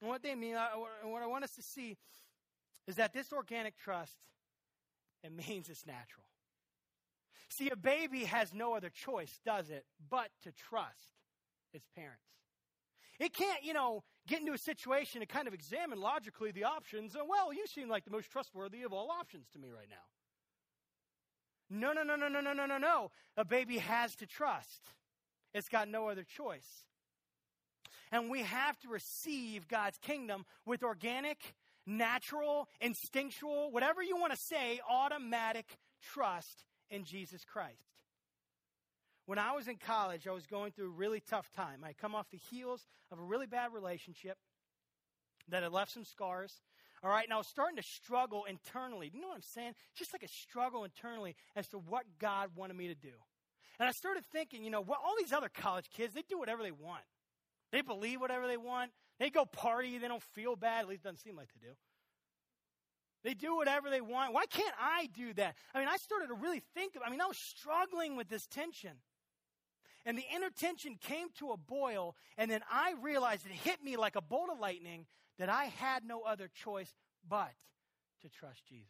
and 0.02 0.10
what 0.10 0.22
they 0.22 0.36
mean, 0.36 0.56
and 0.56 1.12
what 1.12 1.24
I 1.24 1.28
want 1.28 1.44
us 1.44 1.56
to 1.56 1.62
see 1.62 1.98
is 2.88 2.96
that 2.96 3.14
this 3.14 3.34
organic 3.34 3.78
trust, 3.78 4.18
it 5.24 5.32
means 5.32 5.70
it's 5.70 5.86
natural. 5.86 6.26
See, 7.50 7.70
a 7.70 7.76
baby 7.76 8.26
has 8.26 8.54
no 8.54 8.76
other 8.76 8.90
choice, 8.90 9.40
does 9.46 9.70
it, 9.70 9.86
but 10.10 10.30
to 10.44 10.52
trust 10.52 11.16
its 11.74 11.88
parents. 11.96 12.24
It 13.20 13.34
can't, 13.34 13.64
you 13.64 13.74
know, 13.74 14.04
get 14.28 14.42
into 14.42 14.54
a 14.54 14.58
situation 14.58 15.22
and 15.22 15.30
kind 15.30 15.48
of 15.48 15.54
examine 15.54 16.00
logically 16.00 16.52
the 16.52 16.66
options. 16.66 17.16
And, 17.16 17.28
well, 17.28 17.52
you 17.52 17.66
seem 17.66 17.90
like 17.90 18.06
the 18.06 18.12
most 18.12 18.30
trustworthy 18.30 18.84
of 18.84 18.94
all 18.94 19.10
options 19.10 19.48
to 19.54 19.60
me 19.60 19.70
right 19.70 19.88
now. 19.90 19.96
No, 21.70 21.94
no, 21.94 22.04
no, 22.04 22.16
no, 22.16 22.28
no, 22.28 22.42
no, 22.42 22.54
no, 22.54 22.66
no, 22.66 22.78
no. 22.78 23.12
A 23.36 23.44
baby 23.44 23.80
has 23.80 24.16
to 24.18 24.28
trust. 24.28 24.82
It's 25.54 25.68
got 25.68 25.90
no 25.90 26.10
other 26.10 26.24
choice. 26.24 26.86
And 28.12 28.30
we 28.30 28.44
have 28.44 28.80
to 28.80 28.90
receive 28.90 29.68
God's 29.68 29.98
kingdom 29.98 30.46
with 30.66 30.84
organic, 30.84 31.56
natural, 31.86 32.68
instinctual, 32.80 33.72
whatever 33.72 34.02
you 34.02 34.18
want 34.18 34.34
to 34.34 34.40
say, 34.40 34.80
automatic 34.90 35.66
trust 36.14 36.64
in 36.90 37.04
Jesus 37.04 37.44
Christ. 37.44 37.84
When 39.26 39.40
I 39.40 39.52
was 39.52 39.68
in 39.68 39.76
college, 39.76 40.26
I 40.26 40.32
was 40.32 40.46
going 40.46 40.72
through 40.72 40.86
a 40.86 40.98
really 40.98 41.20
tough 41.20 41.52
time. 41.52 41.84
I 41.84 41.92
come 41.94 42.16
off 42.16 42.30
the 42.30 42.40
heels 42.50 42.88
of 43.12 43.20
a 43.20 43.24
really 43.24 43.46
bad 43.46 43.74
relationship 43.74 44.38
that 45.50 45.64
had 45.64 45.74
left 45.74 45.92
some 45.92 46.06
scars. 46.06 46.54
All 47.04 47.10
right, 47.10 47.26
and 47.26 47.34
I 47.34 47.38
was 47.38 47.48
starting 47.48 47.76
to 47.76 47.84
struggle 47.84 48.46
internally. 48.46 49.12
You 49.14 49.22
know 49.22 49.28
what 49.28 49.36
I'm 49.36 49.42
saying? 49.42 49.74
Just 49.96 50.14
like 50.14 50.24
a 50.24 50.28
struggle 50.28 50.84
internally 50.84 51.36
as 51.56 51.68
to 51.70 51.78
what 51.78 52.06
God 52.20 52.52
wanted 52.56 52.76
me 52.76 52.88
to 52.88 52.96
do. 52.96 53.14
And 53.80 53.88
I 53.88 53.92
started 53.92 54.24
thinking, 54.32 54.64
you 54.64 54.72
know, 54.72 54.82
well, 54.82 54.98
all 55.04 55.14
these 55.20 55.34
other 55.34 55.50
college 55.50 55.90
kids, 55.96 56.14
they 56.14 56.24
do 56.28 56.40
whatever 56.40 56.64
they 56.64 56.72
want. 56.72 57.04
They 57.72 57.82
believe 57.82 58.22
whatever 58.22 58.48
they 58.48 58.58
want. 58.58 58.92
They 59.20 59.30
go 59.30 59.46
party. 59.46 59.98
They 59.98 60.08
don't 60.08 60.24
feel 60.24 60.56
bad. 60.56 60.82
At 60.82 60.88
least 60.88 61.02
it 61.02 61.04
doesn't 61.06 61.24
seem 61.24 61.36
like 61.36 61.50
they 61.54 61.68
do. 61.68 61.74
They 63.24 63.34
do 63.34 63.56
whatever 63.56 63.90
they 63.90 64.02
want. 64.02 64.34
Why 64.34 64.46
can't 64.46 64.76
I 64.80 65.10
do 65.14 65.34
that? 65.34 65.56
I 65.74 65.80
mean, 65.80 65.88
I 65.88 65.98
started 65.98 66.28
to 66.28 66.34
really 66.34 66.62
think 66.74 66.96
of, 66.96 67.02
I 67.06 67.10
mean, 67.10 67.20
I 67.20 67.26
was 67.26 67.38
struggling 67.38 68.16
with 68.16 68.30
this 68.30 68.46
tension. 68.48 68.92
And 70.06 70.18
the 70.18 70.24
inner 70.34 70.50
tension 70.50 70.96
came 70.96 71.28
to 71.40 71.52
a 71.52 71.58
boil, 71.58 72.16
and 72.38 72.50
then 72.50 72.62
I 72.72 72.94
realized 73.02 73.46
it 73.46 73.52
hit 73.52 73.84
me 73.84 73.98
like 73.98 74.16
a 74.16 74.22
bolt 74.22 74.50
of 74.50 74.60
lightning 74.60 75.06
that 75.40 75.50
I 75.50 75.66
had 75.66 76.06
no 76.06 76.22
other 76.22 76.48
choice 76.48 76.94
but 77.28 77.52
to 78.22 78.30
trust 78.30 78.66
Jesus. 78.66 78.88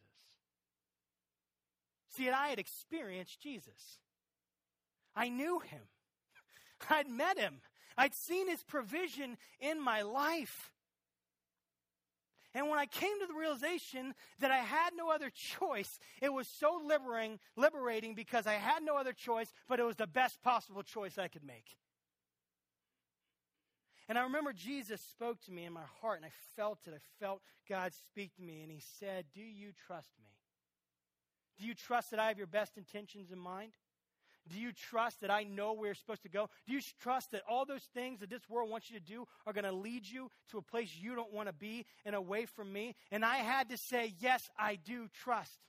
See, 2.15 2.27
and 2.27 2.35
I 2.35 2.49
had 2.49 2.59
experienced 2.59 3.39
Jesus. 3.41 3.99
I 5.15 5.29
knew 5.29 5.59
him. 5.59 5.81
I'd 6.89 7.09
met 7.09 7.39
him. 7.39 7.61
I'd 7.97 8.13
seen 8.13 8.47
his 8.47 8.63
provision 8.63 9.37
in 9.59 9.81
my 9.81 10.03
life. 10.03 10.71
And 12.53 12.69
when 12.69 12.79
I 12.79 12.85
came 12.85 13.19
to 13.19 13.27
the 13.27 13.37
realization 13.37 14.13
that 14.39 14.51
I 14.51 14.57
had 14.57 14.91
no 14.95 15.11
other 15.11 15.29
choice, 15.29 15.99
it 16.21 16.33
was 16.33 16.47
so 16.47 16.81
liberating, 16.83 17.39
liberating 17.55 18.15
because 18.15 18.47
I 18.47 18.53
had 18.53 18.83
no 18.83 18.97
other 18.97 19.13
choice, 19.13 19.51
but 19.67 19.79
it 19.79 19.83
was 19.83 19.95
the 19.95 20.07
best 20.07 20.41
possible 20.41 20.83
choice 20.83 21.17
I 21.17 21.27
could 21.27 21.43
make. 21.43 21.77
And 24.09 24.17
I 24.17 24.23
remember 24.23 24.53
Jesus 24.53 25.01
spoke 25.01 25.41
to 25.41 25.51
me 25.51 25.65
in 25.65 25.73
my 25.73 25.83
heart, 26.01 26.17
and 26.17 26.25
I 26.25 26.31
felt 26.55 26.79
it. 26.87 26.93
I 26.93 27.23
felt 27.23 27.41
God 27.67 27.91
speak 27.93 28.33
to 28.37 28.41
me, 28.41 28.61
and 28.63 28.71
He 28.71 28.81
said, 28.99 29.25
Do 29.33 29.41
you 29.41 29.71
trust 29.85 30.09
me? 30.19 30.31
Do 31.59 31.65
you 31.65 31.73
trust 31.73 32.11
that 32.11 32.19
I 32.19 32.27
have 32.29 32.37
your 32.37 32.47
best 32.47 32.77
intentions 32.77 33.31
in 33.31 33.39
mind? 33.39 33.73
Do 34.49 34.59
you 34.59 34.71
trust 34.71 35.21
that 35.21 35.31
I 35.31 35.43
know 35.43 35.73
where 35.73 35.87
you're 35.87 35.95
supposed 35.95 36.23
to 36.23 36.29
go? 36.29 36.49
Do 36.65 36.73
you 36.73 36.81
trust 37.01 37.31
that 37.31 37.41
all 37.49 37.65
those 37.65 37.83
things 37.93 38.19
that 38.19 38.29
this 38.29 38.47
world 38.49 38.69
wants 38.69 38.89
you 38.89 38.99
to 38.99 39.05
do 39.05 39.25
are 39.45 39.53
going 39.53 39.65
to 39.65 39.71
lead 39.71 40.05
you 40.05 40.29
to 40.51 40.57
a 40.57 40.61
place 40.61 40.91
you 40.99 41.15
don't 41.15 41.33
want 41.33 41.47
to 41.47 41.53
be 41.53 41.85
and 42.05 42.15
away 42.15 42.45
from 42.45 42.71
me? 42.71 42.95
And 43.11 43.23
I 43.25 43.37
had 43.37 43.69
to 43.69 43.77
say, 43.77 44.13
Yes, 44.19 44.49
I 44.57 44.75
do 44.75 45.07
trust. 45.23 45.59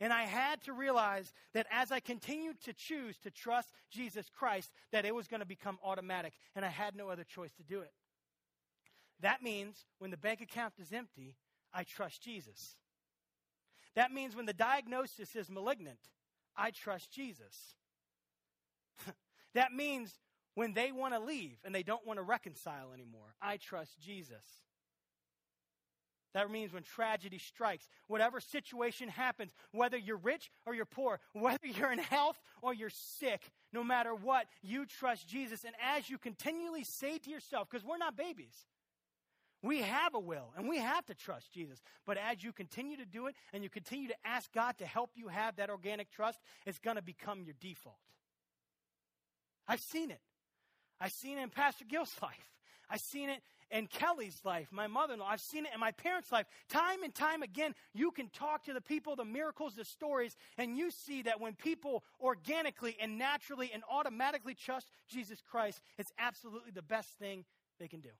And 0.00 0.12
I 0.12 0.24
had 0.24 0.62
to 0.64 0.72
realize 0.72 1.32
that 1.54 1.66
as 1.70 1.90
I 1.90 2.00
continued 2.00 2.60
to 2.64 2.74
choose 2.74 3.16
to 3.18 3.30
trust 3.30 3.70
Jesus 3.90 4.26
Christ, 4.28 4.70
that 4.92 5.06
it 5.06 5.14
was 5.14 5.26
going 5.26 5.40
to 5.40 5.46
become 5.46 5.78
automatic, 5.82 6.34
and 6.54 6.64
I 6.64 6.68
had 6.68 6.94
no 6.94 7.08
other 7.08 7.24
choice 7.24 7.52
to 7.54 7.62
do 7.62 7.80
it. 7.80 7.92
That 9.20 9.42
means 9.42 9.86
when 9.98 10.10
the 10.10 10.18
bank 10.18 10.42
account 10.42 10.74
is 10.78 10.92
empty, 10.92 11.36
I 11.72 11.84
trust 11.84 12.22
Jesus. 12.22 12.76
That 13.94 14.12
means 14.12 14.36
when 14.36 14.44
the 14.44 14.52
diagnosis 14.52 15.34
is 15.34 15.50
malignant, 15.50 15.98
I 16.56 16.70
trust 16.70 17.10
Jesus. 17.10 17.74
that 19.54 19.72
means 19.72 20.12
when 20.54 20.72
they 20.72 20.92
want 20.92 21.14
to 21.14 21.20
leave 21.20 21.58
and 21.64 21.74
they 21.74 21.82
don't 21.82 22.06
want 22.06 22.18
to 22.18 22.22
reconcile 22.22 22.92
anymore, 22.92 23.34
I 23.40 23.58
trust 23.58 24.00
Jesus. 24.00 24.44
That 26.36 26.50
means 26.50 26.70
when 26.70 26.82
tragedy 26.82 27.38
strikes, 27.38 27.88
whatever 28.08 28.40
situation 28.40 29.08
happens, 29.08 29.54
whether 29.72 29.96
you're 29.96 30.18
rich 30.18 30.50
or 30.66 30.74
you're 30.74 30.84
poor, 30.84 31.18
whether 31.32 31.66
you're 31.66 31.92
in 31.92 31.98
health 31.98 32.38
or 32.60 32.74
you're 32.74 32.90
sick, 32.90 33.50
no 33.72 33.82
matter 33.82 34.14
what, 34.14 34.46
you 34.62 34.84
trust 34.84 35.26
Jesus. 35.26 35.64
And 35.64 35.74
as 35.82 36.10
you 36.10 36.18
continually 36.18 36.84
say 36.84 37.16
to 37.16 37.30
yourself, 37.30 37.68
because 37.70 37.86
we're 37.86 37.96
not 37.96 38.18
babies, 38.18 38.66
we 39.66 39.82
have 39.82 40.14
a 40.14 40.18
will 40.18 40.52
and 40.56 40.68
we 40.68 40.78
have 40.78 41.04
to 41.06 41.14
trust 41.14 41.52
Jesus. 41.52 41.82
But 42.06 42.18
as 42.18 42.42
you 42.42 42.52
continue 42.52 42.96
to 42.96 43.04
do 43.04 43.26
it 43.26 43.34
and 43.52 43.62
you 43.62 43.68
continue 43.68 44.08
to 44.08 44.14
ask 44.24 44.52
God 44.52 44.78
to 44.78 44.86
help 44.86 45.10
you 45.14 45.28
have 45.28 45.56
that 45.56 45.70
organic 45.70 46.10
trust, 46.10 46.38
it's 46.64 46.78
going 46.78 46.96
to 46.96 47.02
become 47.02 47.42
your 47.42 47.54
default. 47.60 47.96
I've 49.66 49.80
seen 49.80 50.10
it. 50.10 50.20
I've 51.00 51.12
seen 51.12 51.38
it 51.38 51.42
in 51.42 51.50
Pastor 51.50 51.84
Gill's 51.84 52.14
life. 52.22 52.48
I've 52.88 53.00
seen 53.00 53.28
it 53.28 53.40
in 53.72 53.88
Kelly's 53.88 54.40
life, 54.44 54.68
my 54.70 54.86
mother 54.86 55.14
in 55.14 55.20
law. 55.20 55.26
I've 55.28 55.40
seen 55.40 55.66
it 55.66 55.72
in 55.74 55.80
my 55.80 55.90
parents' 55.90 56.30
life. 56.30 56.46
Time 56.68 57.02
and 57.02 57.12
time 57.12 57.42
again, 57.42 57.74
you 57.92 58.12
can 58.12 58.28
talk 58.28 58.62
to 58.66 58.72
the 58.72 58.80
people, 58.80 59.16
the 59.16 59.24
miracles, 59.24 59.74
the 59.74 59.84
stories, 59.84 60.36
and 60.56 60.76
you 60.76 60.92
see 60.92 61.22
that 61.22 61.40
when 61.40 61.54
people 61.56 62.04
organically 62.20 62.96
and 63.00 63.18
naturally 63.18 63.72
and 63.74 63.82
automatically 63.90 64.54
trust 64.54 64.86
Jesus 65.08 65.42
Christ, 65.50 65.80
it's 65.98 66.12
absolutely 66.16 66.70
the 66.70 66.82
best 66.82 67.08
thing 67.18 67.44
they 67.80 67.88
can 67.88 68.00
do. 68.00 68.10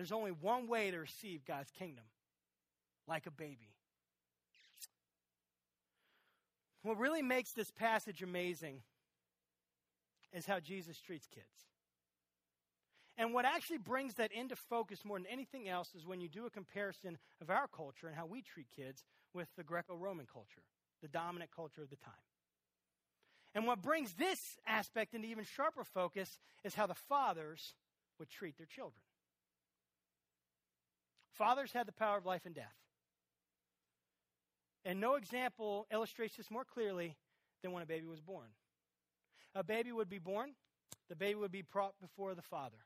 There's 0.00 0.12
only 0.12 0.30
one 0.30 0.66
way 0.66 0.90
to 0.90 0.96
receive 0.96 1.44
God's 1.44 1.70
kingdom 1.72 2.04
like 3.06 3.26
a 3.26 3.30
baby. 3.30 3.74
What 6.82 6.96
really 6.96 7.20
makes 7.20 7.52
this 7.52 7.70
passage 7.70 8.22
amazing 8.22 8.80
is 10.32 10.46
how 10.46 10.58
Jesus 10.58 10.98
treats 10.98 11.26
kids. 11.26 11.44
And 13.18 13.34
what 13.34 13.44
actually 13.44 13.76
brings 13.76 14.14
that 14.14 14.32
into 14.32 14.56
focus 14.56 15.04
more 15.04 15.18
than 15.18 15.26
anything 15.26 15.68
else 15.68 15.90
is 15.94 16.06
when 16.06 16.22
you 16.22 16.30
do 16.30 16.46
a 16.46 16.50
comparison 16.50 17.18
of 17.42 17.50
our 17.50 17.68
culture 17.68 18.06
and 18.06 18.16
how 18.16 18.24
we 18.24 18.40
treat 18.40 18.68
kids 18.74 19.04
with 19.34 19.48
the 19.58 19.64
Greco 19.64 19.96
Roman 19.96 20.24
culture, 20.24 20.62
the 21.02 21.08
dominant 21.08 21.50
culture 21.54 21.82
of 21.82 21.90
the 21.90 21.96
time. 21.96 22.14
And 23.54 23.66
what 23.66 23.82
brings 23.82 24.14
this 24.14 24.56
aspect 24.66 25.12
into 25.12 25.28
even 25.28 25.44
sharper 25.44 25.84
focus 25.84 26.38
is 26.64 26.74
how 26.74 26.86
the 26.86 26.94
fathers 26.94 27.74
would 28.18 28.30
treat 28.30 28.56
their 28.56 28.64
children. 28.64 29.02
Fathers 31.40 31.72
had 31.72 31.88
the 31.88 31.92
power 31.92 32.18
of 32.18 32.26
life 32.26 32.44
and 32.44 32.54
death. 32.54 32.76
And 34.84 35.00
no 35.00 35.14
example 35.14 35.86
illustrates 35.90 36.36
this 36.36 36.50
more 36.50 36.66
clearly 36.66 37.16
than 37.62 37.72
when 37.72 37.82
a 37.82 37.86
baby 37.86 38.04
was 38.04 38.20
born. 38.20 38.48
A 39.54 39.64
baby 39.64 39.90
would 39.90 40.10
be 40.10 40.18
born, 40.18 40.50
the 41.08 41.16
baby 41.16 41.36
would 41.36 41.50
be 41.50 41.62
brought 41.62 41.98
before 41.98 42.34
the 42.34 42.42
father. 42.42 42.76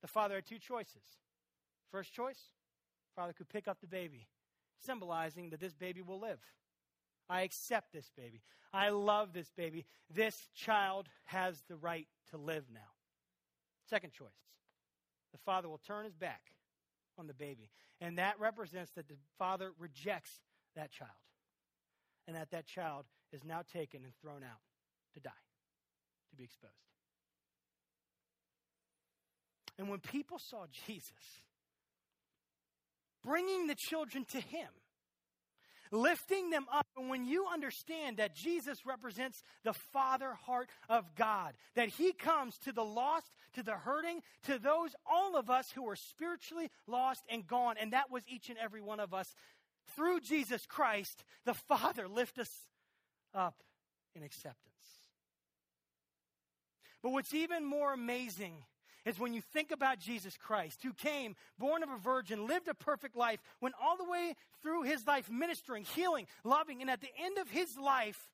The 0.00 0.08
father 0.08 0.34
had 0.34 0.44
two 0.44 0.58
choices. 0.58 1.04
First 1.92 2.12
choice, 2.12 2.48
father 3.14 3.32
could 3.32 3.48
pick 3.48 3.68
up 3.68 3.80
the 3.80 3.86
baby, 3.86 4.26
symbolizing 4.84 5.50
that 5.50 5.60
this 5.60 5.72
baby 5.72 6.02
will 6.02 6.18
live. 6.18 6.40
I 7.30 7.42
accept 7.42 7.92
this 7.92 8.10
baby. 8.16 8.42
I 8.72 8.88
love 8.88 9.32
this 9.32 9.52
baby. 9.56 9.86
This 10.12 10.48
child 10.52 11.08
has 11.26 11.62
the 11.68 11.76
right 11.76 12.08
to 12.32 12.38
live 12.38 12.64
now. 12.74 12.80
Second 13.88 14.12
choice, 14.12 14.48
the 15.30 15.38
father 15.38 15.68
will 15.68 15.78
turn 15.78 16.06
his 16.06 16.16
back 16.16 16.40
on 17.22 17.28
the 17.28 17.34
baby. 17.34 17.70
And 18.00 18.18
that 18.18 18.40
represents 18.40 18.90
that 18.96 19.06
the 19.06 19.14
father 19.38 19.70
rejects 19.78 20.40
that 20.74 20.90
child. 20.90 21.10
And 22.26 22.36
that 22.36 22.50
that 22.50 22.66
child 22.66 23.04
is 23.32 23.44
now 23.44 23.62
taken 23.72 24.02
and 24.02 24.12
thrown 24.20 24.42
out 24.42 24.60
to 25.14 25.20
die, 25.20 25.30
to 26.30 26.36
be 26.36 26.44
exposed. 26.44 26.72
And 29.78 29.88
when 29.88 30.00
people 30.00 30.38
saw 30.38 30.66
Jesus 30.86 31.12
bringing 33.24 33.68
the 33.68 33.76
children 33.76 34.24
to 34.32 34.40
him, 34.40 34.68
lifting 35.92 36.50
them 36.50 36.66
up. 36.72 36.86
And 36.96 37.08
when 37.08 37.24
you 37.24 37.46
understand 37.52 38.16
that 38.16 38.34
Jesus 38.34 38.84
represents 38.84 39.42
the 39.62 39.74
Father 39.74 40.34
heart 40.46 40.70
of 40.88 41.14
God, 41.14 41.52
that 41.76 41.90
He 41.90 42.12
comes 42.12 42.56
to 42.64 42.72
the 42.72 42.84
lost, 42.84 43.30
to 43.54 43.62
the 43.62 43.72
hurting, 43.72 44.20
to 44.44 44.58
those, 44.58 44.94
all 45.10 45.36
of 45.36 45.50
us 45.50 45.70
who 45.70 45.88
are 45.88 45.96
spiritually 45.96 46.70
lost 46.86 47.22
and 47.28 47.46
gone, 47.46 47.76
and 47.80 47.92
that 47.92 48.10
was 48.10 48.22
each 48.28 48.48
and 48.48 48.58
every 48.58 48.80
one 48.80 49.00
of 49.00 49.12
us, 49.14 49.34
through 49.96 50.20
Jesus 50.20 50.66
Christ, 50.66 51.24
the 51.44 51.54
Father 51.54 52.08
lift 52.08 52.38
us 52.38 52.50
up 53.34 53.62
in 54.14 54.22
acceptance. 54.22 54.58
But 57.02 57.10
what's 57.10 57.34
even 57.34 57.64
more 57.64 57.92
amazing 57.92 58.54
is 59.04 59.18
when 59.18 59.34
you 59.34 59.40
think 59.40 59.72
about 59.72 59.98
Jesus 59.98 60.36
Christ, 60.36 60.80
who 60.82 60.92
came, 60.92 61.34
born 61.58 61.82
of 61.82 61.90
a 61.90 61.98
virgin, 61.98 62.46
lived 62.46 62.68
a 62.68 62.74
perfect 62.74 63.16
life, 63.16 63.40
went 63.60 63.74
all 63.82 63.96
the 63.96 64.08
way 64.08 64.34
through 64.62 64.84
his 64.84 65.04
life 65.06 65.28
ministering, 65.28 65.84
healing, 65.84 66.26
loving, 66.44 66.80
and 66.80 66.88
at 66.90 67.00
the 67.00 67.10
end 67.20 67.38
of 67.38 67.50
his 67.50 67.76
life, 67.76 68.28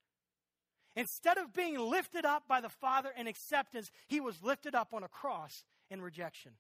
instead 0.97 1.39
of 1.39 1.53
being 1.53 1.79
lifted 1.79 2.25
up 2.25 2.45
by 2.49 2.61
the 2.61 2.69
Father 2.69 3.11
in 3.17 3.27
acceptance, 3.27 3.91
he 4.07 4.21
was 4.21 4.43
lifted 4.43 4.75
up 4.75 4.93
on 4.93 5.03
a 5.03 5.09
cross 5.09 5.65
in 5.91 6.01
rejection 6.01 6.53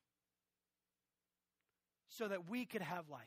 so 2.09 2.29
that 2.29 2.49
we 2.49 2.65
could 2.65 2.83
have 2.83 3.09
life. 3.09 3.21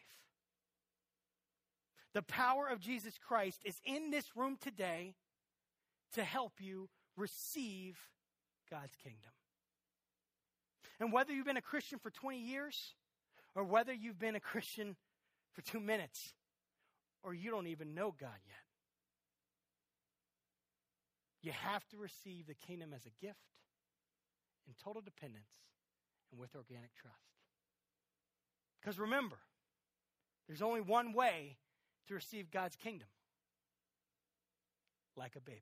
The 2.14 2.22
power 2.22 2.68
of 2.68 2.80
Jesus 2.80 3.18
Christ 3.18 3.62
is 3.64 3.80
in 3.86 4.12
this 4.12 4.26
room 4.36 4.58
today 4.60 5.16
to 6.14 6.24
help 6.24 6.54
you 6.60 6.90
receive 7.16 7.98
God's 8.70 8.96
kingdom. 9.04 9.32
And 11.00 11.14
whether 11.14 11.34
you've 11.34 11.46
been 11.46 11.58
a 11.58 11.62
Christian 11.62 12.00
for 12.00 12.10
20 12.10 12.40
years 12.40 12.94
or 13.56 13.64
whether 13.64 13.94
you've 13.94 14.20
been 14.20 14.36
a 14.36 14.40
Christian 14.40 14.96
for 15.54 15.62
two 15.62 15.80
minutes 15.80 16.34
or 17.24 17.34
you 17.34 17.50
don't 17.50 17.68
even 17.68 17.94
know 17.94 18.14
God 18.20 18.38
yet, 18.46 18.71
you 21.42 21.52
have 21.52 21.88
to 21.90 21.98
receive 21.98 22.48
the 22.48 22.54
kingdom 22.54 22.94
as 22.94 23.06
a 23.06 23.26
gift 23.26 23.40
in 24.68 24.74
total 24.84 25.02
dependence 25.02 25.52
and 26.32 26.40
with 26.40 26.56
organic 26.56 26.94
trust. 26.96 27.18
Because 28.80 29.00
remember, 29.00 29.38
there's 30.48 30.62
only 30.62 30.82
one 30.82 31.14
way 31.14 31.58
to 32.08 32.14
receive 32.14 32.52
God's 32.52 32.76
kingdom 32.76 33.08
like 35.16 35.36
a 35.36 35.42
baby. 35.42 35.62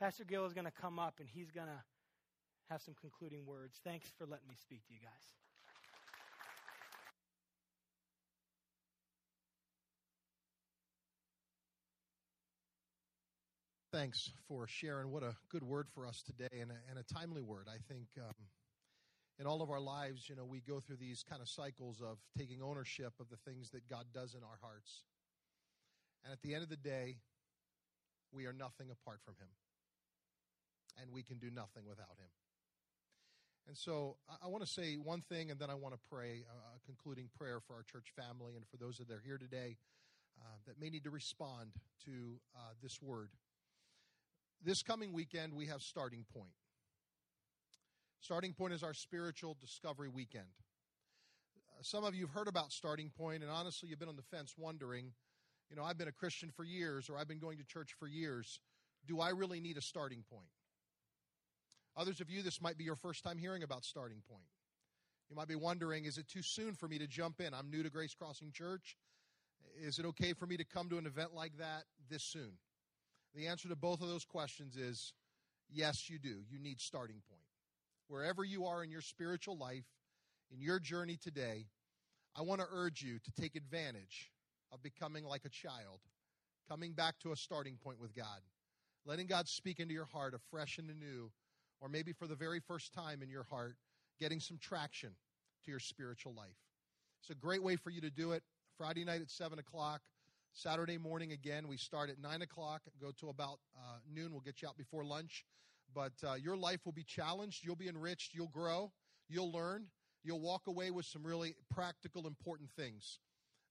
Pastor 0.00 0.24
Gill 0.24 0.46
is 0.46 0.52
going 0.52 0.64
to 0.64 0.70
come 0.70 0.98
up 0.98 1.14
and 1.18 1.28
he's 1.28 1.50
going 1.50 1.66
to 1.66 1.82
have 2.70 2.82
some 2.82 2.94
concluding 3.00 3.46
words. 3.46 3.80
Thanks 3.82 4.08
for 4.16 4.26
letting 4.26 4.48
me 4.48 4.54
speak 4.60 4.86
to 4.86 4.92
you 4.92 5.00
guys. 5.00 5.47
Thanks 13.98 14.30
for 14.46 14.68
sharing. 14.68 15.10
What 15.10 15.24
a 15.24 15.34
good 15.50 15.64
word 15.64 15.88
for 15.92 16.06
us 16.06 16.22
today 16.22 16.60
and 16.60 16.70
a, 16.70 16.78
and 16.88 17.00
a 17.00 17.12
timely 17.12 17.42
word. 17.42 17.66
I 17.66 17.78
think 17.92 18.06
um, 18.16 18.46
in 19.40 19.46
all 19.48 19.60
of 19.60 19.70
our 19.70 19.80
lives, 19.80 20.28
you 20.28 20.36
know, 20.36 20.44
we 20.44 20.60
go 20.60 20.78
through 20.78 20.98
these 20.98 21.24
kind 21.28 21.42
of 21.42 21.48
cycles 21.48 22.00
of 22.00 22.18
taking 22.38 22.62
ownership 22.62 23.12
of 23.18 23.28
the 23.28 23.38
things 23.38 23.70
that 23.70 23.88
God 23.90 24.04
does 24.14 24.36
in 24.36 24.44
our 24.44 24.54
hearts. 24.62 25.02
And 26.22 26.32
at 26.32 26.40
the 26.42 26.54
end 26.54 26.62
of 26.62 26.68
the 26.68 26.76
day, 26.76 27.16
we 28.30 28.46
are 28.46 28.52
nothing 28.52 28.86
apart 28.86 29.18
from 29.24 29.34
Him. 29.40 29.50
And 31.02 31.10
we 31.10 31.24
can 31.24 31.38
do 31.38 31.50
nothing 31.50 31.82
without 31.84 32.14
Him. 32.22 32.30
And 33.66 33.76
so 33.76 34.14
I, 34.30 34.46
I 34.46 34.46
want 34.46 34.62
to 34.62 34.70
say 34.70 34.94
one 34.94 35.22
thing, 35.22 35.50
and 35.50 35.58
then 35.58 35.70
I 35.70 35.74
want 35.74 35.94
to 35.94 36.00
pray 36.08 36.44
a 36.46 36.78
concluding 36.86 37.30
prayer 37.36 37.58
for 37.66 37.74
our 37.74 37.82
church 37.82 38.14
family 38.14 38.54
and 38.54 38.64
for 38.70 38.76
those 38.76 38.98
that 38.98 39.10
are 39.10 39.22
here 39.26 39.38
today 39.38 39.74
uh, 40.40 40.54
that 40.68 40.80
may 40.80 40.88
need 40.88 41.02
to 41.02 41.10
respond 41.10 41.72
to 42.04 42.38
uh, 42.54 42.78
this 42.80 43.02
word. 43.02 43.30
This 44.64 44.82
coming 44.82 45.12
weekend, 45.12 45.54
we 45.54 45.66
have 45.66 45.82
Starting 45.82 46.24
Point. 46.34 46.50
Starting 48.20 48.52
Point 48.52 48.74
is 48.74 48.82
our 48.82 48.92
spiritual 48.92 49.56
discovery 49.60 50.08
weekend. 50.08 50.48
Uh, 51.56 51.82
some 51.82 52.02
of 52.02 52.14
you 52.14 52.26
have 52.26 52.34
heard 52.34 52.48
about 52.48 52.72
Starting 52.72 53.10
Point, 53.16 53.42
and 53.42 53.52
honestly, 53.52 53.88
you've 53.88 54.00
been 54.00 54.08
on 54.08 54.16
the 54.16 54.22
fence 54.22 54.54
wondering, 54.58 55.12
you 55.70 55.76
know, 55.76 55.84
I've 55.84 55.96
been 55.96 56.08
a 56.08 56.12
Christian 56.12 56.50
for 56.50 56.64
years, 56.64 57.08
or 57.08 57.16
I've 57.16 57.28
been 57.28 57.38
going 57.38 57.58
to 57.58 57.64
church 57.64 57.94
for 58.00 58.08
years. 58.08 58.58
Do 59.06 59.20
I 59.20 59.30
really 59.30 59.60
need 59.60 59.76
a 59.76 59.80
starting 59.80 60.24
point? 60.28 60.50
Others 61.96 62.20
of 62.20 62.28
you, 62.28 62.42
this 62.42 62.60
might 62.60 62.76
be 62.76 62.84
your 62.84 62.96
first 62.96 63.22
time 63.22 63.38
hearing 63.38 63.62
about 63.62 63.84
Starting 63.84 64.22
Point. 64.28 64.48
You 65.30 65.36
might 65.36 65.48
be 65.48 65.56
wondering, 65.56 66.04
is 66.04 66.18
it 66.18 66.26
too 66.26 66.42
soon 66.42 66.74
for 66.74 66.88
me 66.88 66.98
to 66.98 67.06
jump 67.06 67.40
in? 67.40 67.54
I'm 67.54 67.70
new 67.70 67.84
to 67.84 67.90
Grace 67.90 68.14
Crossing 68.14 68.50
Church. 68.50 68.96
Is 69.80 70.00
it 70.00 70.04
okay 70.06 70.32
for 70.32 70.46
me 70.46 70.56
to 70.56 70.64
come 70.64 70.88
to 70.88 70.98
an 70.98 71.06
event 71.06 71.32
like 71.32 71.58
that 71.58 71.84
this 72.10 72.24
soon? 72.24 72.54
The 73.34 73.46
answer 73.46 73.68
to 73.68 73.76
both 73.76 74.00
of 74.00 74.08
those 74.08 74.24
questions 74.24 74.76
is 74.76 75.12
yes, 75.70 76.08
you 76.08 76.18
do. 76.18 76.42
You 76.50 76.58
need 76.58 76.80
Starting 76.80 77.20
Point. 77.28 77.42
Wherever 78.08 78.44
you 78.44 78.66
are 78.66 78.82
in 78.82 78.90
your 78.90 79.02
spiritual 79.02 79.56
life, 79.56 79.84
in 80.50 80.60
your 80.60 80.80
journey 80.80 81.18
today, 81.22 81.66
I 82.34 82.42
want 82.42 82.60
to 82.60 82.66
urge 82.72 83.02
you 83.02 83.18
to 83.18 83.32
take 83.32 83.54
advantage 83.54 84.30
of 84.72 84.82
becoming 84.82 85.24
like 85.24 85.44
a 85.44 85.50
child, 85.50 86.00
coming 86.68 86.92
back 86.92 87.18
to 87.20 87.32
a 87.32 87.36
starting 87.36 87.76
point 87.76 88.00
with 88.00 88.14
God, 88.14 88.40
letting 89.04 89.26
God 89.26 89.48
speak 89.48 89.78
into 89.78 89.94
your 89.94 90.06
heart 90.06 90.34
afresh 90.34 90.78
and 90.78 90.88
anew 90.88 91.30
or 91.80 91.88
maybe 91.88 92.12
for 92.12 92.26
the 92.26 92.34
very 92.34 92.60
first 92.60 92.92
time 92.92 93.22
in 93.22 93.28
your 93.28 93.44
heart, 93.44 93.76
getting 94.18 94.40
some 94.40 94.58
traction 94.58 95.10
to 95.64 95.70
your 95.70 95.80
spiritual 95.80 96.34
life. 96.34 96.56
It's 97.20 97.30
a 97.30 97.34
great 97.34 97.62
way 97.62 97.76
for 97.76 97.90
you 97.90 98.00
to 98.00 98.10
do 98.10 98.32
it. 98.32 98.42
Friday 98.76 99.04
night 99.04 99.20
at 99.20 99.30
7 99.30 99.58
o'clock. 99.58 100.00
Saturday 100.58 100.98
morning 100.98 101.30
again, 101.30 101.68
we 101.68 101.76
start 101.76 102.10
at 102.10 102.18
9 102.20 102.42
o'clock, 102.42 102.82
go 103.00 103.12
to 103.20 103.28
about 103.28 103.60
uh, 103.76 103.98
noon. 104.12 104.32
We'll 104.32 104.40
get 104.40 104.60
you 104.60 104.66
out 104.66 104.76
before 104.76 105.04
lunch. 105.04 105.44
But 105.94 106.14
uh, 106.26 106.34
your 106.34 106.56
life 106.56 106.80
will 106.84 106.92
be 106.92 107.04
challenged. 107.04 107.64
You'll 107.64 107.76
be 107.76 107.86
enriched. 107.86 108.34
You'll 108.34 108.48
grow. 108.48 108.90
You'll 109.28 109.52
learn. 109.52 109.86
You'll 110.24 110.40
walk 110.40 110.66
away 110.66 110.90
with 110.90 111.06
some 111.06 111.24
really 111.24 111.54
practical, 111.72 112.26
important 112.26 112.70
things 112.72 113.20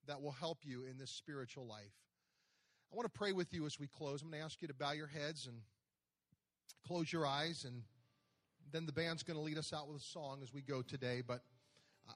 that 0.08 0.22
will 0.22 0.32
help 0.32 0.60
you 0.64 0.86
in 0.86 0.98
this 0.98 1.12
spiritual 1.12 1.68
life. 1.68 1.92
I 2.90 2.96
want 2.96 3.06
to 3.06 3.20
pray 3.20 3.34
with 3.34 3.54
you 3.54 3.66
as 3.66 3.78
we 3.78 3.88
close. 3.88 4.22
I'm 4.22 4.30
going 4.30 4.40
to 4.40 4.46
ask 4.46 4.62
you 4.62 4.70
to 4.70 4.74
bow 4.74 4.94
your 4.94 5.08
heads 5.08 5.46
and 5.46 5.58
close 6.88 7.12
your 7.12 7.28
eyes 7.28 7.66
and 7.66 7.82
then 8.72 8.86
the 8.86 8.94
band's 8.94 9.24
going 9.24 9.36
to 9.36 9.44
lead 9.44 9.58
us 9.58 9.74
out 9.74 9.90
with 9.90 9.98
a 9.98 10.06
song 10.06 10.40
as 10.42 10.54
we 10.54 10.62
go 10.62 10.82
today. 10.82 11.22
But 11.26 11.42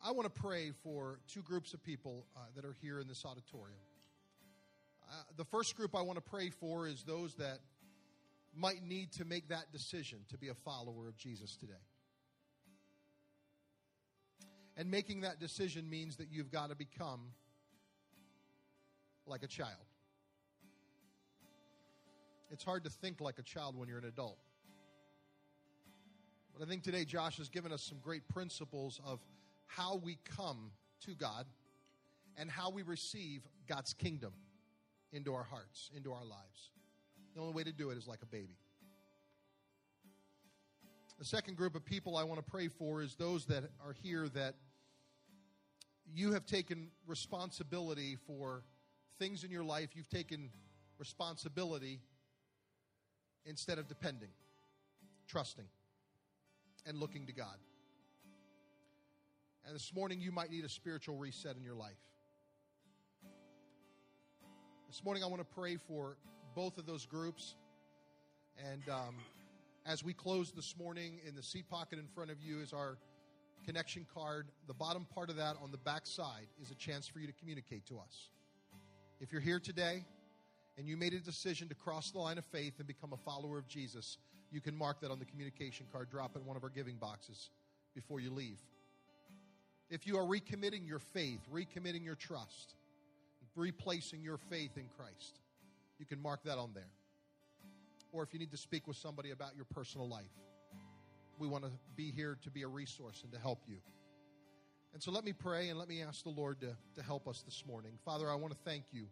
I 0.02 0.12
want 0.12 0.34
to 0.34 0.42
pray 0.42 0.72
for 0.82 1.20
two 1.28 1.42
groups 1.42 1.74
of 1.74 1.84
people 1.84 2.26
uh, 2.38 2.40
that 2.56 2.64
are 2.64 2.76
here 2.82 3.02
in 3.02 3.10
this 3.10 3.26
auditorium. 3.26 3.80
Uh, 5.12 5.16
the 5.36 5.44
first 5.44 5.76
group 5.76 5.94
I 5.94 6.02
want 6.04 6.16
to 6.16 6.22
pray 6.22 6.50
for 6.50 6.88
is 6.88 7.04
those 7.04 7.36
that 7.36 7.60
might 8.56 8.82
need 8.82 9.12
to 9.14 9.26
make 9.26 9.50
that 9.50 9.70
decision 9.74 10.20
to 10.30 10.38
be 10.38 10.48
a 10.48 10.54
follower 10.54 11.10
of 11.10 11.18
Jesus 11.18 11.58
today. 11.58 11.74
And 14.78 14.90
making 14.90 15.22
that 15.22 15.38
decision 15.38 15.90
means 15.90 16.16
that 16.16 16.28
you've 16.32 16.50
got 16.50 16.70
to 16.70 16.76
become 16.76 17.20
like 19.26 19.44
a 19.44 19.48
child. 19.48 19.84
It's 22.50 22.64
hard 22.64 22.86
to 22.86 22.90
think 22.90 23.20
like 23.20 23.38
a 23.38 23.44
child 23.44 23.78
when 23.78 23.90
you're 23.90 23.98
an 23.98 24.06
adult. 24.06 24.38
But 26.54 26.66
I 26.66 26.70
think 26.70 26.84
today 26.84 27.04
Josh 27.04 27.38
has 27.38 27.50
given 27.50 27.74
us 27.74 27.84
some 27.84 27.98
great 28.02 28.30
principles 28.30 29.02
of 29.06 29.20
how 29.66 29.98
we 29.98 30.18
come 30.38 30.72
to 31.06 31.16
God 31.16 31.48
and 32.38 32.50
how 32.50 32.70
we 32.70 32.82
receive 32.84 33.46
God's 33.68 33.94
kingdom 33.94 34.32
into 35.12 35.34
our 35.34 35.44
hearts, 35.44 35.90
into 35.96 36.12
our 36.12 36.24
lives. 36.24 36.72
The 37.36 37.42
only 37.42 37.54
way 37.54 37.64
to 37.64 37.72
do 37.72 37.90
it 37.90 37.98
is 37.98 38.08
like 38.08 38.22
a 38.22 38.26
baby. 38.26 38.58
The 41.20 41.26
second 41.26 41.56
group 41.56 41.76
of 41.76 41.86
people 41.86 42.18
I 42.18 42.24
want 42.24 42.44
to 42.44 42.52
pray 42.52 42.68
for 42.68 43.02
is 43.02 43.16
those 43.16 43.46
that 43.46 43.64
are 43.86 43.94
here 44.02 44.28
that 44.30 44.56
you 46.14 46.34
have 46.34 46.46
taken 46.46 46.90
responsibility 47.06 48.18
for 48.28 48.64
things 49.20 49.44
in 49.44 49.52
your 49.52 49.64
life. 49.64 49.90
You've 49.94 50.10
taken 50.10 50.50
responsibility 50.98 52.00
instead 53.46 53.78
of 53.78 53.88
depending, 53.88 54.30
trusting 55.28 55.66
and 56.86 56.98
looking 56.98 57.28
to 57.28 57.34
God. 57.34 57.56
And 59.66 59.76
this 59.76 59.94
morning, 59.94 60.20
you 60.20 60.32
might 60.32 60.50
need 60.50 60.66
a 60.66 60.70
spiritual 60.70 61.18
reset 61.18 61.56
in 61.56 61.64
your 61.64 61.76
life. 61.76 62.00
This 64.92 65.06
morning, 65.06 65.24
I 65.24 65.28
want 65.28 65.40
to 65.40 65.56
pray 65.56 65.78
for 65.78 66.18
both 66.54 66.78
of 66.78 66.86
those 66.86 67.06
groups. 67.06 67.56
And 68.70 68.84
um, 68.90 69.16
as 69.86 70.04
we 70.04 70.12
close 70.12 70.52
this 70.52 70.76
morning, 70.78 71.22
in 71.26 71.34
the 71.34 71.42
seat 71.42 71.70
pocket 71.70 71.98
in 71.98 72.08
front 72.08 72.30
of 72.30 72.42
you 72.42 72.60
is 72.60 72.74
our 72.74 72.98
connection 73.66 74.06
card. 74.14 74.48
The 74.68 74.74
bottom 74.74 75.08
part 75.16 75.30
of 75.30 75.38
that 75.38 75.56
on 75.64 75.72
the 75.72 75.78
back 75.78 76.06
side 76.06 76.48
is 76.62 76.72
a 76.72 76.76
chance 76.76 77.08
for 77.08 77.20
you 77.20 77.28
to 77.28 77.32
communicate 77.32 77.86
to 77.86 78.00
us. 78.00 78.32
If 79.22 79.32
you're 79.32 79.40
here 79.40 79.62
today 79.62 80.04
and 80.78 80.90
you 80.90 80.98
made 80.98 81.14
a 81.14 81.20
decision 81.20 81.70
to 81.70 81.76
cross 81.76 82.12
the 82.12 82.20
line 82.20 82.38
of 82.38 82.44
faith 82.44 82.74
and 82.80 82.86
become 82.86 83.14
a 83.14 83.18
follower 83.18 83.58
of 83.58 83.70
Jesus, 83.70 84.18
you 84.52 84.60
can 84.60 84.76
mark 84.76 85.00
that 85.00 85.10
on 85.10 85.20
the 85.20 85.26
communication 85.26 85.86
card, 85.90 86.10
drop 86.10 86.36
it 86.36 86.40
in 86.40 86.46
one 86.46 86.58
of 86.58 86.66
our 86.66 86.70
giving 86.70 86.98
boxes 86.98 87.50
before 87.96 88.20
you 88.20 88.30
leave. 88.30 88.60
If 89.90 90.06
you 90.06 90.18
are 90.18 90.26
recommitting 90.26 90.86
your 90.86 91.00
faith, 91.00 91.40
recommitting 91.50 92.04
your 92.04 92.16
trust, 92.16 92.76
replacing 93.56 94.22
your 94.22 94.38
faith 94.38 94.78
in 94.78 94.86
Christ, 94.98 95.40
you 96.00 96.06
can 96.06 96.22
mark 96.22 96.44
that 96.44 96.58
on 96.58 96.72
there. 96.74 96.92
Or 98.12 98.24
if 98.24 98.34
you 98.34 98.40
need 98.40 98.52
to 98.52 98.58
speak 98.58 98.88
with 98.88 98.98
somebody 98.98 99.32
about 99.32 99.56
your 99.56 99.66
personal 99.66 100.08
life, 100.08 100.32
we 101.40 101.48
want 101.48 101.64
to 101.64 101.72
be 101.96 102.12
here 102.12 102.38
to 102.44 102.52
be 102.52 102.64
a 102.64 102.68
resource 102.68 103.22
and 103.24 103.32
to 103.32 103.40
help 103.40 103.60
you. 103.68 103.78
And 104.94 105.02
so 105.02 105.12
let 105.12 105.24
me 105.24 105.32
pray 105.32 105.70
and 105.70 105.80
let 105.80 105.88
me 105.88 106.02
ask 106.02 106.24
the 106.24 106.30
Lord 106.30 106.60
to, 106.62 106.76
to 106.96 107.02
help 107.02 107.28
us 107.28 107.42
this 107.46 107.64
morning. 107.66 107.94
Father, 108.04 108.30
I 108.30 108.36
want 108.36 108.54
to 108.54 108.60
thank 108.66 108.84
you 108.92 109.08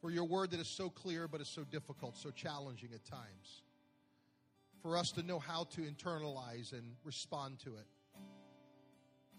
for 0.00 0.10
your 0.10 0.24
word 0.24 0.52
that 0.52 0.60
is 0.60 0.68
so 0.68 0.88
clear 0.88 1.28
but 1.28 1.40
is 1.40 1.48
so 1.48 1.64
difficult, 1.64 2.16
so 2.16 2.30
challenging 2.30 2.90
at 2.94 3.04
times. 3.04 3.62
For 4.82 4.96
us 4.96 5.10
to 5.16 5.22
know 5.22 5.38
how 5.38 5.64
to 5.74 5.80
internalize 5.82 6.72
and 6.72 6.94
respond 7.04 7.58
to 7.64 7.70
it. 7.76 7.86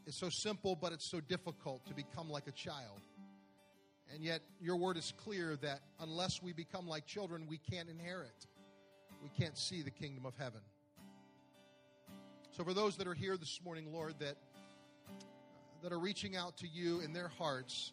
It's 0.10 0.18
so 0.18 0.30
simple, 0.30 0.76
but 0.76 0.92
it's 0.92 1.06
so 1.06 1.20
difficult 1.20 1.86
to 1.86 1.94
become 1.94 2.32
like 2.32 2.48
a 2.48 2.52
child. 2.52 3.00
And 4.12 4.24
yet, 4.24 4.42
your 4.60 4.76
word 4.76 4.98
is 4.98 5.14
clear 5.24 5.56
that 5.58 5.82
unless 6.00 6.42
we 6.42 6.52
become 6.52 6.88
like 6.88 7.06
children, 7.06 7.46
we 7.48 7.60
can't 7.60 7.88
inherit. 7.88 8.48
We 9.22 9.30
can't 9.30 9.56
see 9.56 9.84
the 9.84 9.92
kingdom 9.92 10.26
of 10.26 10.36
heaven. 10.36 10.62
So, 12.58 12.64
for 12.64 12.74
those 12.74 12.98
that 12.98 13.06
are 13.06 13.14
here 13.14 13.38
this 13.38 13.60
morning, 13.64 13.94
Lord, 13.94 14.16
that 14.18 14.36
that 15.84 15.94
are 15.94 16.00
reaching 16.00 16.36
out 16.36 16.58
to 16.58 16.68
you 16.68 17.02
in 17.02 17.14
their 17.14 17.28
hearts 17.28 17.92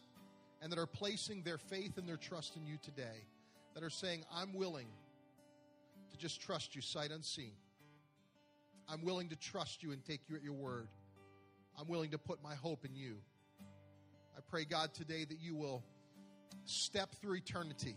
and 0.63 0.71
that 0.71 0.79
are 0.79 0.87
placing 0.87 1.43
their 1.43 1.59
faith 1.59 1.99
and 1.99 2.09
their 2.09 2.17
trust 2.17 2.55
in 2.55 2.65
you 2.65 2.79
today, 2.81 3.27
that 3.75 3.83
are 3.83 3.91
saying, 3.91 4.25
I'm 4.33 4.55
willing 4.55 4.87
to 6.09 6.17
just 6.17 6.41
trust 6.41 6.75
you 6.75 6.81
sight 6.81 7.11
unseen. 7.11 7.53
I'm 8.89 9.03
willing 9.03 9.29
to 9.29 9.35
trust 9.35 9.83
you 9.83 9.91
and 9.91 10.03
take 10.03 10.21
you 10.27 10.35
at 10.35 10.41
your 10.41 10.53
word. 10.53 10.87
I'm 11.77 11.87
willing 11.87 12.11
to 12.11 12.17
put 12.17 12.41
my 12.41 12.55
hope 12.55 12.85
in 12.85 12.95
you. 12.95 13.17
I 14.35 14.39
pray, 14.49 14.65
God, 14.65 14.93
today 14.93 15.25
that 15.25 15.39
you 15.39 15.55
will 15.55 15.83
step 16.65 17.15
through 17.21 17.35
eternity 17.35 17.95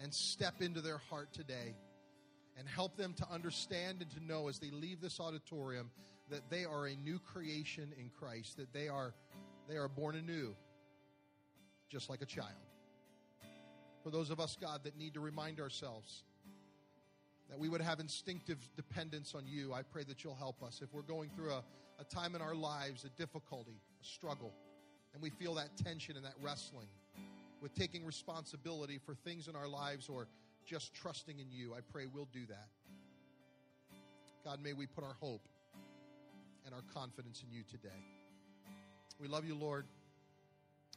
and 0.00 0.14
step 0.14 0.60
into 0.60 0.80
their 0.80 0.98
heart 0.98 1.32
today 1.32 1.74
and 2.58 2.68
help 2.68 2.96
them 2.96 3.12
to 3.14 3.30
understand 3.30 4.02
and 4.02 4.10
to 4.12 4.24
know 4.24 4.48
as 4.48 4.58
they 4.58 4.70
leave 4.70 5.00
this 5.00 5.18
auditorium 5.20 5.90
that 6.30 6.48
they 6.48 6.64
are 6.64 6.86
a 6.86 6.94
new 6.96 7.18
creation 7.18 7.92
in 7.98 8.10
Christ, 8.18 8.56
that 8.56 8.72
they 8.72 8.88
are 8.88 9.14
they 9.68 9.76
are 9.76 9.88
born 9.88 10.14
anew 10.14 10.54
just 11.88 12.08
like 12.08 12.22
a 12.22 12.26
child. 12.26 12.50
For 14.02 14.10
those 14.10 14.30
of 14.30 14.38
us, 14.38 14.56
God, 14.60 14.84
that 14.84 14.96
need 14.96 15.14
to 15.14 15.20
remind 15.20 15.60
ourselves 15.60 16.22
that 17.48 17.58
we 17.58 17.68
would 17.68 17.80
have 17.80 18.00
instinctive 18.00 18.58
dependence 18.76 19.34
on 19.34 19.46
you, 19.46 19.72
I 19.72 19.82
pray 19.82 20.04
that 20.04 20.24
you'll 20.24 20.34
help 20.34 20.62
us. 20.62 20.80
If 20.82 20.92
we're 20.92 21.02
going 21.02 21.30
through 21.30 21.50
a, 21.50 21.62
a 22.00 22.04
time 22.04 22.34
in 22.34 22.42
our 22.42 22.54
lives, 22.54 23.04
a 23.04 23.08
difficulty, 23.10 23.80
a 24.00 24.04
struggle, 24.04 24.52
and 25.14 25.22
we 25.22 25.30
feel 25.30 25.54
that 25.54 25.76
tension 25.76 26.16
and 26.16 26.24
that 26.24 26.34
wrestling 26.42 26.88
with 27.60 27.74
taking 27.74 28.04
responsibility 28.04 29.00
for 29.04 29.14
things 29.14 29.48
in 29.48 29.56
our 29.56 29.68
lives 29.68 30.08
or 30.08 30.28
just 30.66 30.92
trusting 30.94 31.38
in 31.38 31.46
you, 31.50 31.74
I 31.74 31.80
pray 31.92 32.06
we'll 32.12 32.28
do 32.32 32.44
that. 32.46 32.68
God, 34.44 34.62
may 34.62 34.72
we 34.72 34.86
put 34.86 35.04
our 35.04 35.16
hope 35.20 35.48
and 36.64 36.74
our 36.74 36.82
confidence 36.92 37.42
in 37.46 37.54
you 37.54 37.62
today. 37.70 38.02
We 39.18 39.28
love 39.28 39.44
you, 39.44 39.54
Lord. 39.54 39.86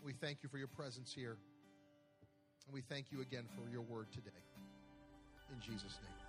We 0.03 0.13
thank 0.13 0.39
you 0.43 0.49
for 0.49 0.57
your 0.57 0.67
presence 0.67 1.13
here. 1.13 1.37
And 2.65 2.73
we 2.73 2.81
thank 2.81 3.11
you 3.11 3.21
again 3.21 3.45
for 3.55 3.69
your 3.71 3.81
word 3.81 4.07
today. 4.11 4.29
In 5.51 5.59
Jesus' 5.61 5.97
name. 6.03 6.28